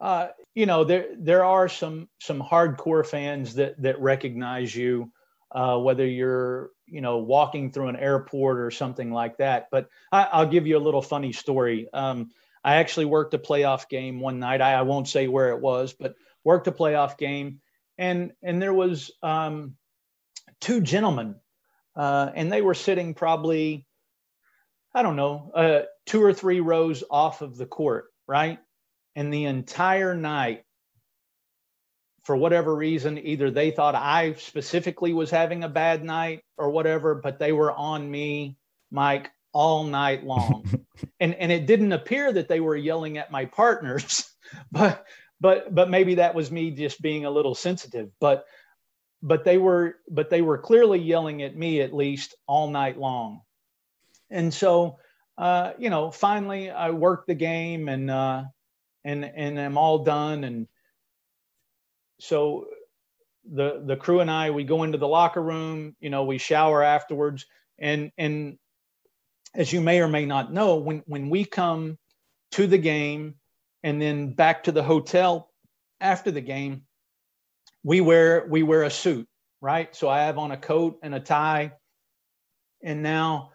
Uh, 0.00 0.28
you 0.54 0.66
know 0.66 0.84
there 0.84 1.06
there 1.18 1.44
are 1.44 1.68
some 1.68 2.08
some 2.20 2.40
hardcore 2.40 3.06
fans 3.06 3.54
that 3.54 3.80
that 3.82 4.00
recognize 4.00 4.74
you 4.74 5.12
uh, 5.54 5.78
whether 5.78 6.06
you're 6.06 6.70
you 6.86 7.00
know 7.00 7.18
walking 7.18 7.70
through 7.70 7.88
an 7.88 7.96
airport 7.96 8.58
or 8.58 8.70
something 8.70 9.10
like 9.10 9.38
that. 9.38 9.68
But 9.70 9.88
I, 10.12 10.40
will 10.42 10.50
give 10.50 10.66
you 10.66 10.76
a 10.76 10.80
little 10.80 11.02
funny 11.02 11.32
story. 11.32 11.88
Um, 11.92 12.30
i 12.62 12.76
actually 12.76 13.06
worked 13.06 13.34
a 13.34 13.38
playoff 13.38 13.88
game 13.88 14.20
one 14.20 14.40
night. 14.40 14.60
I, 14.60 14.74
I 14.74 14.82
won't 14.82 15.08
say 15.08 15.28
where 15.28 15.50
it 15.50 15.60
was 15.60 15.92
but 15.92 16.14
worked 16.42 16.66
a 16.66 16.72
playoff 16.72 17.16
game, 17.16 17.60
and 17.96 18.32
and 18.42 18.60
there 18.60 18.74
was 18.74 19.10
um, 19.22 19.76
two 20.60 20.80
gentlemen, 20.80 21.36
uh, 21.96 22.30
and 22.34 22.52
they 22.52 22.62
were 22.62 22.74
sitting 22.74 23.14
probably, 23.14 23.86
I 24.94 25.02
don't 25.02 25.16
know, 25.16 25.50
uh, 25.54 25.82
two 26.06 26.22
or 26.22 26.32
three 26.32 26.60
rows 26.60 27.04
off 27.10 27.42
of 27.42 27.56
the 27.56 27.66
court, 27.66 28.06
right? 28.26 28.58
And 29.16 29.32
the 29.32 29.44
entire 29.44 30.14
night, 30.14 30.64
for 32.24 32.36
whatever 32.36 32.74
reason, 32.74 33.18
either 33.18 33.50
they 33.50 33.70
thought 33.70 33.94
I 33.94 34.34
specifically 34.34 35.12
was 35.12 35.30
having 35.30 35.62
a 35.62 35.68
bad 35.68 36.04
night 36.04 36.42
or 36.58 36.70
whatever, 36.70 37.14
but 37.14 37.38
they 37.38 37.52
were 37.52 37.72
on 37.72 38.10
me, 38.10 38.56
Mike, 38.90 39.30
all 39.52 39.84
night 39.84 40.24
long. 40.24 40.64
and 41.20 41.34
and 41.34 41.52
it 41.52 41.66
didn't 41.66 41.92
appear 41.92 42.32
that 42.32 42.48
they 42.48 42.60
were 42.60 42.76
yelling 42.76 43.18
at 43.18 43.30
my 43.30 43.44
partners, 43.44 44.28
but 44.72 45.04
but 45.40 45.74
but 45.74 45.90
maybe 45.90 46.16
that 46.16 46.34
was 46.34 46.50
me 46.50 46.70
just 46.70 47.02
being 47.02 47.24
a 47.24 47.30
little 47.30 47.54
sensitive 47.54 48.10
but 48.20 48.46
but 49.22 49.44
they 49.44 49.58
were 49.58 49.96
but 50.08 50.30
they 50.30 50.42
were 50.42 50.58
clearly 50.58 50.98
yelling 50.98 51.42
at 51.42 51.56
me 51.56 51.80
at 51.80 51.94
least 51.94 52.34
all 52.46 52.70
night 52.70 52.98
long 52.98 53.40
and 54.30 54.52
so 54.52 54.98
uh, 55.36 55.72
you 55.78 55.90
know 55.90 56.10
finally 56.10 56.70
i 56.70 56.90
worked 56.90 57.26
the 57.26 57.34
game 57.34 57.88
and 57.88 58.10
uh, 58.10 58.42
and 59.04 59.24
and 59.24 59.60
i'm 59.60 59.76
all 59.76 59.98
done 60.04 60.44
and 60.44 60.66
so 62.24 62.66
the 63.52 63.82
the 63.84 63.96
crew 63.96 64.20
and 64.20 64.30
i 64.30 64.50
we 64.50 64.64
go 64.64 64.82
into 64.84 64.96
the 64.96 65.06
locker 65.06 65.42
room 65.42 65.94
you 66.00 66.08
know 66.10 66.24
we 66.24 66.38
shower 66.38 66.82
afterwards. 66.82 67.46
And 67.78 68.12
and 68.16 68.58
as 69.54 69.72
you 69.72 69.80
may 69.80 70.00
or 70.00 70.08
may 70.08 70.24
not 70.24 70.52
know 70.52 70.76
when 70.76 71.02
when 71.06 71.28
we 71.28 71.44
come 71.44 71.98
to 72.52 72.66
the 72.66 72.78
game 72.78 73.34
and 73.82 74.00
then 74.00 74.32
back 74.32 74.64
to 74.64 74.72
the 74.72 74.82
hotel 74.82 75.50
after 76.00 76.30
the 76.30 76.40
game 76.40 76.82
we 77.82 78.00
wear 78.00 78.46
we 78.48 78.62
wear 78.62 78.84
a 78.84 78.90
suit 78.90 79.28
right? 79.60 79.94
So 79.96 80.08
i 80.08 80.20
have 80.24 80.38
on 80.38 80.52
a 80.52 80.56
coat 80.56 80.98
and 81.02 81.14
a 81.14 81.20
tie. 81.20 81.72
And 82.82 83.02
now 83.02 83.52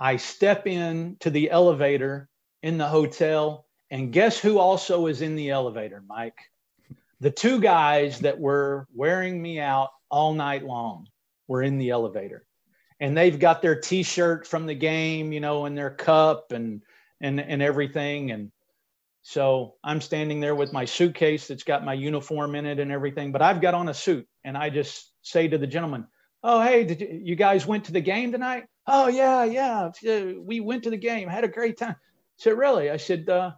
i 0.00 0.16
step 0.16 0.66
in 0.66 1.16
to 1.20 1.30
the 1.30 1.50
elevator 1.50 2.28
in 2.62 2.78
the 2.78 2.88
hotel. 2.88 3.66
And 3.90 4.12
guess 4.12 4.38
who 4.38 4.58
also 4.58 5.06
is 5.06 5.20
in 5.20 5.36
the 5.36 5.50
elevator 5.50 6.02
mike 6.06 6.38
the 7.22 7.30
two 7.30 7.60
guys 7.60 8.20
that 8.20 8.38
were 8.38 8.86
wearing 8.94 9.40
me 9.40 9.58
out 9.58 9.88
all 10.10 10.34
night 10.34 10.64
long 10.64 11.06
were 11.48 11.62
in 11.62 11.78
the 11.78 11.90
elevator 11.90 12.44
and 13.00 13.16
they've 13.16 13.38
got 13.38 13.62
their 13.62 13.80
t-shirt 13.80 14.46
from 14.46 14.66
the 14.66 14.74
game 14.74 15.32
you 15.32 15.40
know 15.40 15.64
and 15.64 15.76
their 15.76 15.90
cup 15.90 16.52
and 16.52 16.82
and 17.20 17.40
and 17.40 17.62
everything 17.62 18.30
and 18.30 18.52
so 19.22 19.76
I'm 19.84 20.00
standing 20.00 20.40
there 20.40 20.54
with 20.54 20.72
my 20.72 20.84
suitcase 20.84 21.46
that's 21.46 21.62
got 21.62 21.84
my 21.84 21.94
uniform 21.94 22.56
in 22.56 22.66
it 22.66 22.80
and 22.80 22.90
everything, 22.90 23.30
but 23.30 23.40
I've 23.40 23.60
got 23.60 23.74
on 23.74 23.88
a 23.88 23.94
suit. 23.94 24.26
And 24.44 24.58
I 24.58 24.68
just 24.68 25.12
say 25.22 25.46
to 25.46 25.58
the 25.58 25.66
gentleman, 25.66 26.06
Oh, 26.44 26.60
hey, 26.60 26.82
did 26.82 27.00
you, 27.00 27.20
you 27.22 27.36
guys 27.36 27.64
went 27.64 27.84
to 27.84 27.92
the 27.92 28.00
game 28.00 28.32
tonight? 28.32 28.64
Oh, 28.84 29.06
yeah, 29.06 29.44
yeah. 29.44 29.90
We 30.40 30.58
went 30.58 30.82
to 30.84 30.90
the 30.90 30.96
game, 30.96 31.28
had 31.28 31.44
a 31.44 31.48
great 31.48 31.78
time. 31.78 31.94
I 31.94 31.94
said, 32.36 32.58
Really? 32.58 32.90
I 32.90 32.96
said, 32.96 33.28
uh, 33.28 33.52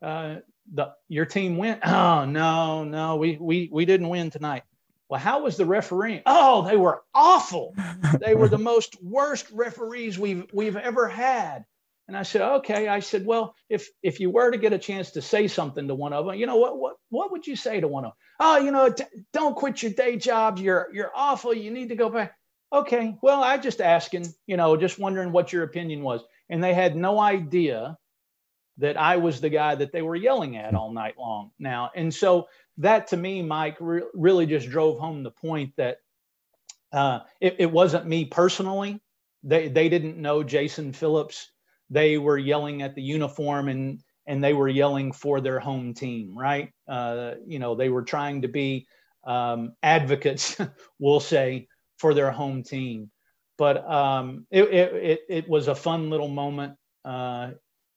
uh, 0.00 0.36
the, 0.72 0.92
your 1.08 1.26
team 1.26 1.56
went. 1.56 1.80
Oh, 1.86 2.24
no, 2.24 2.84
no, 2.84 3.16
we, 3.16 3.36
we, 3.40 3.68
we 3.72 3.84
didn't 3.84 4.08
win 4.08 4.30
tonight. 4.30 4.64
Well, 5.08 5.20
how 5.20 5.42
was 5.42 5.56
the 5.56 5.66
refereeing? 5.66 6.22
Oh, 6.26 6.66
they 6.66 6.76
were 6.76 7.02
awful. 7.14 7.74
They 8.20 8.34
were 8.34 8.48
the 8.48 8.58
most 8.58 9.02
worst 9.02 9.46
referees 9.52 10.18
we've 10.18 10.46
we've 10.52 10.76
ever 10.76 11.08
had. 11.08 11.66
And 12.08 12.16
I 12.16 12.22
said, 12.22 12.42
okay. 12.42 12.88
I 12.88 13.00
said, 13.00 13.24
well, 13.24 13.54
if 13.68 13.88
if 14.02 14.20
you 14.20 14.30
were 14.30 14.50
to 14.50 14.58
get 14.58 14.72
a 14.72 14.78
chance 14.78 15.12
to 15.12 15.22
say 15.22 15.46
something 15.46 15.88
to 15.88 15.94
one 15.94 16.12
of 16.12 16.26
them, 16.26 16.34
you 16.34 16.46
know 16.46 16.56
what 16.56 16.78
what 16.78 16.96
what 17.10 17.30
would 17.32 17.46
you 17.46 17.56
say 17.56 17.80
to 17.80 17.88
one 17.88 18.04
of 18.04 18.10
them? 18.10 18.16
Oh, 18.40 18.58
you 18.58 18.70
know, 18.70 18.90
t- 18.90 19.04
don't 19.32 19.56
quit 19.56 19.82
your 19.82 19.92
day 19.92 20.16
job. 20.16 20.58
You're 20.58 20.88
you're 20.92 21.12
awful. 21.14 21.54
You 21.54 21.70
need 21.70 21.90
to 21.90 21.96
go 21.96 22.08
back. 22.08 22.34
Okay. 22.72 23.16
Well, 23.22 23.42
I 23.42 23.58
just 23.58 23.80
asking, 23.80 24.26
you 24.46 24.56
know, 24.56 24.76
just 24.76 24.98
wondering 24.98 25.32
what 25.32 25.52
your 25.52 25.62
opinion 25.62 26.02
was. 26.02 26.22
And 26.50 26.62
they 26.62 26.74
had 26.74 26.96
no 26.96 27.18
idea 27.20 27.96
that 28.78 28.96
I 28.96 29.16
was 29.16 29.40
the 29.40 29.50
guy 29.50 29.74
that 29.74 29.92
they 29.92 30.02
were 30.02 30.16
yelling 30.16 30.56
at 30.56 30.74
all 30.74 30.92
night 30.92 31.14
long. 31.18 31.50
Now, 31.58 31.90
and 31.94 32.12
so 32.12 32.48
that 32.78 33.06
to 33.08 33.16
me, 33.16 33.42
Mike, 33.42 33.76
re- 33.80 34.02
really 34.14 34.46
just 34.46 34.68
drove 34.68 34.98
home 34.98 35.22
the 35.22 35.30
point 35.30 35.72
that 35.76 35.98
uh, 36.92 37.20
it, 37.40 37.56
it 37.58 37.70
wasn't 37.70 38.06
me 38.06 38.24
personally. 38.24 39.00
They 39.42 39.68
they 39.68 39.88
didn't 39.88 40.16
know 40.16 40.42
Jason 40.42 40.92
Phillips 40.92 41.50
they 41.90 42.18
were 42.18 42.38
yelling 42.38 42.82
at 42.82 42.94
the 42.94 43.02
uniform 43.02 43.68
and 43.68 44.00
and 44.26 44.42
they 44.42 44.54
were 44.54 44.68
yelling 44.68 45.12
for 45.12 45.40
their 45.40 45.60
home 45.60 45.92
team, 45.92 46.36
right? 46.36 46.72
Uh, 46.88 47.32
you 47.46 47.58
know, 47.58 47.74
they 47.74 47.90
were 47.90 48.02
trying 48.02 48.40
to 48.40 48.48
be 48.48 48.86
um, 49.24 49.74
advocates, 49.82 50.56
we'll 50.98 51.20
say, 51.20 51.68
for 51.98 52.14
their 52.14 52.30
home 52.30 52.62
team. 52.62 53.10
But 53.58 53.88
um, 53.88 54.46
it, 54.50 54.64
it, 54.64 55.20
it, 55.28 55.48
was 55.48 55.68
a 55.68 55.74
fun 55.74 56.08
little 56.08 56.28
moment 56.28 56.76
uh, 57.04 57.50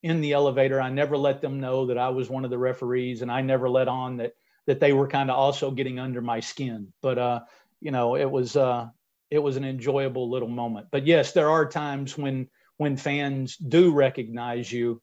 in 0.04 0.22
the 0.22 0.34
elevator. 0.34 0.80
I 0.80 0.90
never 0.90 1.18
let 1.18 1.42
them 1.42 1.60
know 1.60 1.88
that 1.88 1.98
I 1.98 2.10
was 2.10 2.30
one 2.30 2.46
of 2.46 2.52
the 2.52 2.58
referees, 2.58 3.22
and 3.22 3.32
I 3.32 3.42
never 3.42 3.70
let 3.70 3.88
on 3.88 4.18
that 4.18 4.34
that 4.66 4.80
they 4.80 4.94
were 4.94 5.08
kind 5.08 5.32
of 5.32 5.38
also 5.38 5.72
getting 5.72 6.00
under 6.00 6.22
my 6.22 6.40
skin. 6.40 6.92
But 7.02 7.18
uh, 7.18 7.40
you 7.82 7.92
know, 7.92 8.16
it 8.16 8.30
was 8.30 8.56
uh, 8.56 8.88
it 9.32 9.40
was 9.40 9.58
an 9.58 9.66
enjoyable 9.66 10.30
little 10.30 10.50
moment. 10.50 10.88
But 10.92 11.06
yes, 11.06 11.32
there 11.32 11.50
are 11.50 11.68
times 11.68 12.18
when 12.18 12.50
when 12.78 12.98
fans 12.98 13.58
do 13.58 13.94
recognize 13.94 14.72
you 14.72 15.02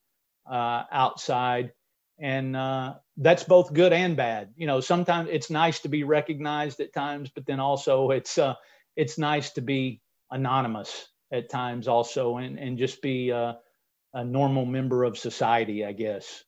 uh, 0.50 0.84
outside. 0.90 1.72
And 2.18 2.54
uh, 2.54 2.94
that's 3.16 3.42
both 3.42 3.72
good 3.72 3.92
and 3.92 4.16
bad. 4.16 4.50
You 4.56 4.66
know, 4.66 4.80
sometimes 4.80 5.28
it's 5.32 5.50
nice 5.50 5.80
to 5.80 5.88
be 5.88 6.04
recognized 6.04 6.80
at 6.80 6.92
times, 6.92 7.30
but 7.34 7.44
then 7.44 7.58
also 7.58 8.10
it's 8.10 8.38
uh, 8.38 8.54
it's 8.96 9.18
nice 9.18 9.50
to 9.52 9.60
be 9.60 10.00
anonymous 10.30 11.08
at 11.32 11.50
times 11.50 11.88
also, 11.88 12.36
and 12.36 12.58
and 12.58 12.78
just 12.78 13.02
be 13.02 13.32
uh, 13.32 13.54
a 14.14 14.24
normal 14.24 14.64
member 14.64 15.04
of 15.04 15.18
society, 15.18 15.84
I 15.84 15.92
guess. 15.92 16.44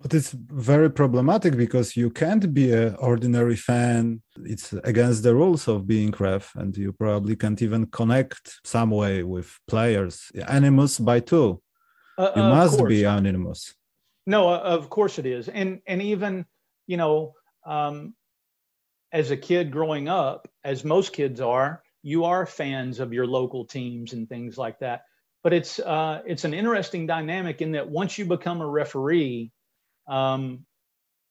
But 0.00 0.14
it's 0.14 0.32
very 0.32 0.90
problematic 0.90 1.56
because 1.56 1.96
you 1.96 2.10
can't 2.10 2.52
be 2.52 2.72
an 2.72 2.96
ordinary 2.96 3.54
fan. 3.54 4.22
It's 4.44 4.72
against 4.72 5.22
the 5.22 5.34
rules 5.34 5.68
of 5.68 5.86
being 5.86 6.12
ref, 6.18 6.54
and 6.56 6.76
you 6.76 6.92
probably 6.92 7.36
can't 7.36 7.60
even 7.62 7.86
connect 7.86 8.60
some 8.64 8.90
way 8.90 9.22
with 9.22 9.56
players. 9.68 10.32
Anonymous 10.34 10.98
by 10.98 11.20
two. 11.20 11.62
Uh, 12.18 12.32
you 12.34 12.42
must 12.42 12.84
be 12.86 13.04
anonymous. 13.04 13.74
No, 14.26 14.48
uh, 14.48 14.58
of 14.58 14.90
course 14.90 15.18
it 15.18 15.26
is, 15.26 15.48
and 15.48 15.80
and 15.86 16.02
even 16.02 16.46
you 16.86 16.96
know, 16.96 17.34
um, 17.64 18.14
as 19.12 19.30
a 19.30 19.36
kid 19.36 19.70
growing 19.70 20.08
up, 20.08 20.48
as 20.64 20.84
most 20.84 21.12
kids 21.12 21.40
are, 21.40 21.82
you 22.02 22.24
are 22.24 22.44
fans 22.46 22.98
of 22.98 23.12
your 23.12 23.26
local 23.26 23.64
teams 23.64 24.12
and 24.12 24.28
things 24.28 24.58
like 24.58 24.78
that. 24.80 25.02
But 25.42 25.52
it's 25.52 25.78
uh, 25.78 26.22
it's 26.26 26.44
an 26.44 26.54
interesting 26.54 27.06
dynamic 27.06 27.62
in 27.62 27.72
that 27.72 27.88
once 27.88 28.16
you 28.18 28.26
become 28.26 28.60
a 28.60 28.68
referee, 28.68 29.50
um, 30.08 30.64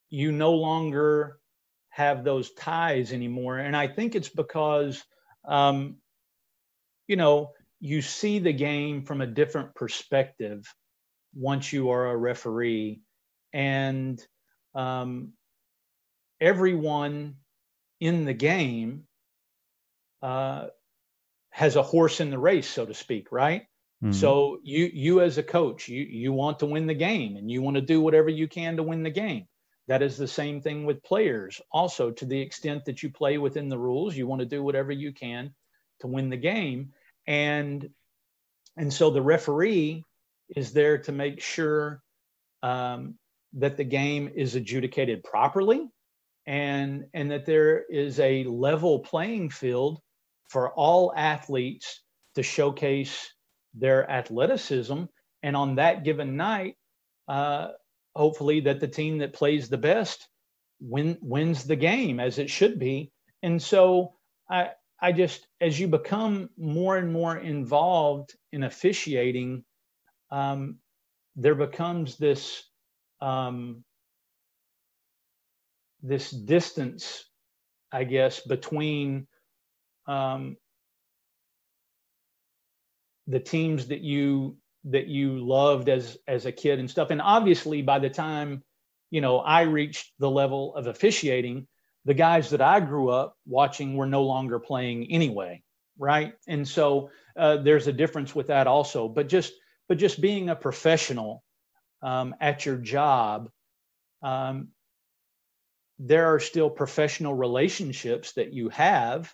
you 0.09 0.32
no 0.32 0.53
longer 0.53 1.39
have 1.89 2.24
those 2.24 2.51
ties 2.53 3.14
anymore. 3.14 3.57
And 3.59 3.76
I 3.76 3.88
think 3.88 4.16
it's 4.16 4.30
because, 4.30 5.03
um, 5.47 5.97
you 7.07 7.16
know, 7.16 7.51
you 7.80 8.01
see 8.01 8.39
the 8.39 8.53
game 8.53 9.03
from 9.03 9.22
a 9.22 9.28
different 9.28 9.74
perspective 9.76 10.64
once 11.34 11.74
you 11.74 11.89
are 11.91 12.12
a 12.12 12.18
referee. 12.18 13.01
And 13.53 14.26
um, 14.76 15.34
everyone 16.41 17.36
in 17.99 18.26
the 18.26 18.34
game 18.34 19.07
uh, 20.22 20.68
has 21.51 21.76
a 21.76 21.84
horse 21.84 22.20
in 22.20 22.30
the 22.30 22.39
race, 22.39 22.70
so 22.70 22.86
to 22.86 22.93
speak, 22.93 23.32
right? 23.32 23.64
Mm-hmm. 24.04 24.14
So 24.14 24.60
you 24.64 24.89
you 24.91 25.22
as 25.22 25.38
a 25.38 25.43
coach, 25.43 25.88
you 25.88 26.04
you 26.04 26.34
want 26.34 26.60
to 26.60 26.66
win 26.66 26.88
the 26.88 26.93
game 26.93 27.38
and 27.38 27.52
you 27.52 27.62
want 27.62 27.76
to 27.76 27.82
do 27.82 28.02
whatever 28.02 28.30
you 28.30 28.47
can 28.47 28.78
to 28.78 28.84
win 28.84 29.04
the 29.04 29.12
game. 29.12 29.47
That 29.88 30.02
is 30.02 30.18
the 30.18 30.28
same 30.28 30.62
thing 30.62 30.86
with 30.86 31.04
players. 31.04 31.62
Also, 31.72 32.12
to 32.12 32.26
the 32.26 32.39
extent 32.39 32.86
that 32.86 33.04
you 33.04 33.12
play 33.12 33.38
within 33.38 33.70
the 33.70 33.78
rules, 33.78 34.16
you 34.16 34.26
want 34.26 34.39
to 34.39 34.45
do 34.45 34.64
whatever 34.64 34.91
you 34.91 35.12
can 35.12 35.54
to 35.99 36.08
win 36.08 36.30
the 36.30 36.38
game. 36.38 36.93
And 37.28 37.89
and 38.78 38.91
so 38.91 39.12
the 39.12 39.22
referee 39.22 40.06
is 40.56 40.74
there 40.74 40.97
to 40.99 41.12
make 41.12 41.41
sure 41.41 42.02
um, 42.64 43.16
that 43.54 43.78
the 43.78 43.84
game 43.84 44.32
is 44.34 44.56
adjudicated 44.56 45.24
properly 45.24 45.88
and 46.45 47.06
and 47.14 47.32
that 47.32 47.45
there 47.45 47.84
is 47.84 48.20
a 48.20 48.43
level 48.45 48.99
playing 48.99 49.49
field 49.49 49.99
for 50.49 50.72
all 50.72 51.14
athletes 51.16 52.02
to 52.36 52.43
showcase 52.43 53.32
their 53.74 54.09
athleticism. 54.09 55.03
And 55.43 55.55
on 55.55 55.76
that 55.76 56.03
given 56.03 56.36
night, 56.36 56.76
uh, 57.28 57.69
hopefully 58.15 58.61
that 58.61 58.80
the 58.80 58.88
team 58.88 59.19
that 59.19 59.34
plays 59.34 59.69
the 59.69 59.78
best 59.78 60.28
win, 60.80 61.17
wins 61.22 61.63
the 61.63 61.76
game 61.76 62.19
as 62.19 62.38
it 62.38 62.49
should 62.49 62.80
be. 62.80 63.11
And 63.43 63.61
so 63.61 64.13
I, 64.49 64.72
I 65.01 65.11
just, 65.11 65.47
as 65.59 65.80
you 65.80 65.88
become 65.88 66.49
more 66.57 66.97
and 66.97 67.11
more 67.11 67.38
involved 67.38 68.36
in 68.51 68.63
officiating, 68.63 69.63
um, 70.30 70.78
there 71.36 71.55
becomes 71.55 72.17
this 72.17 72.63
um, 73.22 73.84
this 76.01 76.32
distance, 76.32 77.26
I 77.91 78.03
guess, 78.03 78.39
between 78.41 79.28
um, 80.07 80.57
the 83.28 83.39
teams 83.39 83.88
that 83.88 84.01
you 84.01 84.57
that 84.86 85.07
you 85.07 85.38
loved 85.38 85.89
as 85.89 86.17
as 86.28 86.45
a 86.45 86.51
kid 86.51 86.80
and 86.80 86.89
stuff. 86.89 87.11
And 87.11 87.22
obviously 87.22 87.82
by 87.82 87.99
the 87.99 88.09
time 88.09 88.63
you 89.09 89.22
know 89.22 89.39
i 89.39 89.61
reached 89.61 90.13
the 90.19 90.30
level 90.30 90.74
of 90.76 90.88
officiating 90.88 91.67
the 92.05 92.13
guys 92.13 92.49
that 92.49 92.61
i 92.61 92.80
grew 92.80 93.09
up 93.09 93.36
watching 93.45 93.95
were 93.95 94.05
no 94.05 94.24
longer 94.24 94.57
playing 94.59 95.11
anyway 95.11 95.61
right? 96.01 96.34
And 96.47 96.67
so 96.67 97.11
uh, 97.38 97.57
there's 97.57 97.88
a 97.88 97.93
difference 97.93 98.36
with 98.36 98.47
that 98.47 98.67
also. 98.67 99.07
But 99.07 99.30
just 99.30 99.53
but 99.88 99.97
just 99.97 100.19
being 100.19 100.49
a 100.49 100.55
professional 100.55 101.43
um, 102.01 102.36
at 102.41 102.65
your 102.65 102.78
job 102.78 103.49
um, 104.24 104.69
there 105.99 106.34
are 106.34 106.39
still 106.39 106.69
professional 106.69 107.34
relationships 107.34 108.34
that 108.34 108.53
you 108.53 108.69
have 108.69 109.32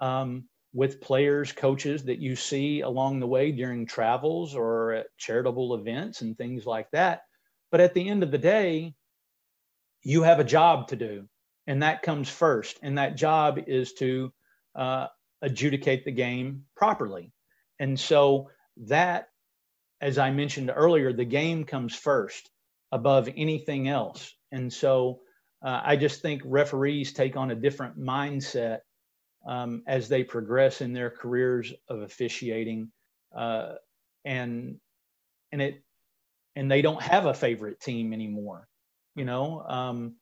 um, 0.00 0.48
with 0.74 1.00
players, 1.00 1.52
coaches 1.52 2.04
that 2.04 2.18
you 2.18 2.34
see 2.34 2.80
along 2.80 3.20
the 3.20 3.26
way 3.26 3.52
during 3.52 3.86
travels 3.86 4.54
or 4.54 4.92
at 4.92 5.06
charitable 5.18 5.74
events 5.74 6.22
and 6.22 6.36
things 6.36 6.64
like 6.64 6.90
that. 6.92 7.22
But 7.70 7.80
at 7.80 7.94
the 7.94 8.08
end 8.08 8.22
of 8.22 8.30
the 8.30 8.38
day, 8.38 8.94
you 10.02 10.22
have 10.22 10.40
a 10.40 10.44
job 10.44 10.88
to 10.88 10.96
do, 10.96 11.28
and 11.66 11.82
that 11.82 12.02
comes 12.02 12.28
first. 12.28 12.78
And 12.82 12.98
that 12.98 13.16
job 13.16 13.58
is 13.66 13.92
to 13.94 14.32
uh, 14.74 15.06
adjudicate 15.42 16.04
the 16.04 16.12
game 16.12 16.64
properly. 16.76 17.32
And 17.78 17.98
so, 17.98 18.50
that, 18.88 19.28
as 20.00 20.16
I 20.16 20.30
mentioned 20.30 20.72
earlier, 20.74 21.12
the 21.12 21.24
game 21.24 21.64
comes 21.64 21.94
first 21.94 22.50
above 22.90 23.28
anything 23.36 23.88
else. 23.88 24.34
And 24.50 24.72
so, 24.72 25.20
uh, 25.64 25.80
I 25.84 25.96
just 25.96 26.22
think 26.22 26.42
referees 26.44 27.12
take 27.12 27.36
on 27.36 27.50
a 27.50 27.54
different 27.56 27.98
mindset 27.98 28.80
um, 29.46 29.82
as 29.86 30.08
they 30.08 30.24
progress 30.24 30.80
in 30.80 30.92
their 30.92 31.10
careers 31.10 31.72
of 31.88 32.02
officiating, 32.02 32.90
uh, 33.34 33.74
and 34.24 34.76
and 35.50 35.62
it 35.62 35.82
and 36.54 36.70
they 36.70 36.82
don't 36.82 37.02
have 37.02 37.26
a 37.26 37.34
favorite 37.34 37.80
team 37.80 38.12
anymore. 38.12 38.68
You 39.14 39.24
know, 39.24 39.62
um, 39.62 40.16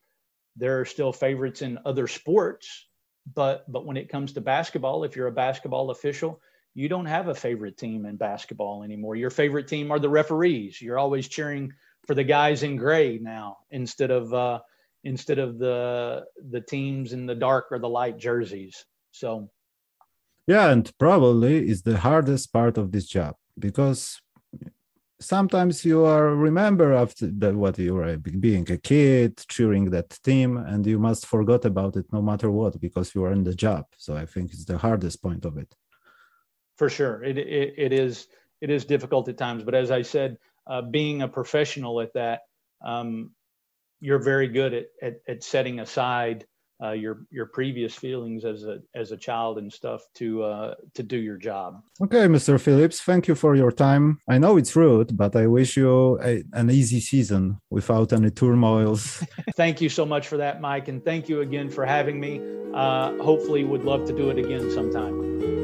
there 0.57 0.81
are 0.81 0.85
still 0.85 1.13
favorites 1.13 1.63
in 1.63 1.79
other 1.85 2.07
sports, 2.07 2.87
but 3.35 3.71
but 3.71 3.85
when 3.85 3.97
it 3.97 4.09
comes 4.09 4.33
to 4.33 4.41
basketball, 4.41 5.05
if 5.05 5.17
you're 5.17 5.27
a 5.27 5.33
basketball 5.33 5.91
official, 5.91 6.41
you 6.75 6.89
don't 6.89 7.07
have 7.07 7.29
a 7.29 7.35
favorite 7.35 7.77
team 7.77 8.07
in 8.07 8.17
basketball 8.17 8.83
anymore. 8.83 9.17
Your 9.17 9.31
favorite 9.31 9.69
team 9.69 9.91
are 9.91 9.99
the 9.99 10.09
referees. 10.09 10.81
You're 10.81 10.99
always 10.99 11.29
cheering 11.29 11.73
for 12.07 12.15
the 12.15 12.25
guys 12.25 12.63
in 12.63 12.77
gray 12.77 13.19
now 13.21 13.59
instead 13.71 14.11
of 14.11 14.33
uh, 14.33 14.61
instead 15.05 15.39
of 15.39 15.59
the 15.59 16.25
the 16.51 16.61
teams 16.61 17.13
in 17.13 17.27
the 17.27 17.35
dark 17.35 17.67
or 17.71 17.79
the 17.79 17.89
light 17.89 18.19
jerseys. 18.19 18.85
So, 19.13 19.51
yeah, 20.47 20.71
and 20.71 20.91
probably 20.99 21.69
is 21.69 21.83
the 21.83 21.99
hardest 21.99 22.53
part 22.53 22.79
of 22.79 22.93
this 22.93 23.07
job 23.07 23.37
because 23.59 24.21
sometimes 25.21 25.85
you 25.85 26.05
are 26.05 26.35
remember 26.35 26.95
after 26.95 27.27
that 27.27 27.55
what 27.55 27.79
you 27.79 27.95
were 27.95 28.17
being 28.17 28.71
a 28.71 28.79
kid 28.79 29.37
cheering 29.49 29.91
that 29.91 30.11
team 30.25 30.57
and 30.57 30.87
you 30.87 30.99
must 30.99 31.27
forget 31.27 31.65
about 31.67 31.97
it 31.97 32.07
no 32.11 32.23
matter 32.23 32.51
what 32.51 32.81
because 32.81 33.15
you 33.15 33.23
are 33.25 33.33
in 33.33 33.45
the 33.45 33.55
job. 33.55 33.85
So 33.99 34.17
i 34.17 34.25
think 34.25 34.53
it's 34.53 34.65
the 34.65 34.79
hardest 34.79 35.23
point 35.23 35.45
of 35.45 35.59
it. 35.59 35.75
For 36.79 36.89
sure. 36.89 37.23
It, 37.23 37.37
it, 37.37 37.75
it 37.77 37.93
is 37.93 38.29
it 38.63 38.71
is 38.71 38.85
difficult 38.85 39.29
at 39.29 39.37
times 39.37 39.63
but 39.63 39.75
as 39.75 39.91
i 39.91 40.03
said 40.03 40.39
uh, 40.67 40.83
being 40.83 41.23
a 41.23 41.29
professional 41.29 42.01
at 42.01 42.15
that 42.15 42.41
um, 42.85 43.33
you're 44.01 44.23
very 44.33 44.49
good 44.49 44.73
at, 44.73 44.87
at, 45.03 45.15
at 45.29 45.45
setting 45.45 45.81
aside 45.81 46.47
uh, 46.83 46.93
your 46.93 47.27
your 47.31 47.47
previous 47.47 47.95
feelings 47.95 48.45
as 48.45 48.65
a 48.65 48.79
as 48.95 49.13
a 49.13 49.17
child 49.17 49.59
and 49.59 49.73
stuff 49.73 50.03
to 50.15 50.43
uh, 50.43 50.75
to 50.95 51.03
do 51.03 51.17
your 51.17 51.37
job. 51.37 51.83
Okay, 52.03 52.27
Mr. 52.27 52.59
Phillips, 52.61 53.01
thank 53.01 53.29
you 53.29 53.35
for 53.35 53.55
your 53.55 53.71
time. 53.73 54.19
I 54.29 54.39
know 54.39 54.57
it's 54.57 54.75
rude, 54.75 55.17
but 55.17 55.37
I 55.37 55.47
wish 55.47 55.77
you 55.77 56.19
a, 56.23 56.43
an 56.53 56.71
easy 56.71 57.01
season 57.01 57.61
without 57.71 58.13
any 58.13 58.31
turmoils. 58.31 59.25
thank 59.57 59.81
you 59.81 59.89
so 59.89 60.07
much 60.07 60.29
for 60.29 60.37
that, 60.39 60.61
Mike, 60.61 60.89
and 60.89 61.05
thank 61.05 61.29
you 61.29 61.41
again 61.43 61.69
for 61.69 61.85
having 61.85 62.19
me. 62.19 62.41
Uh, 62.73 63.17
hopefully, 63.23 63.65
would 63.65 63.85
love 63.85 64.07
to 64.07 64.13
do 64.13 64.31
it 64.31 64.39
again 64.39 64.71
sometime. 64.71 65.60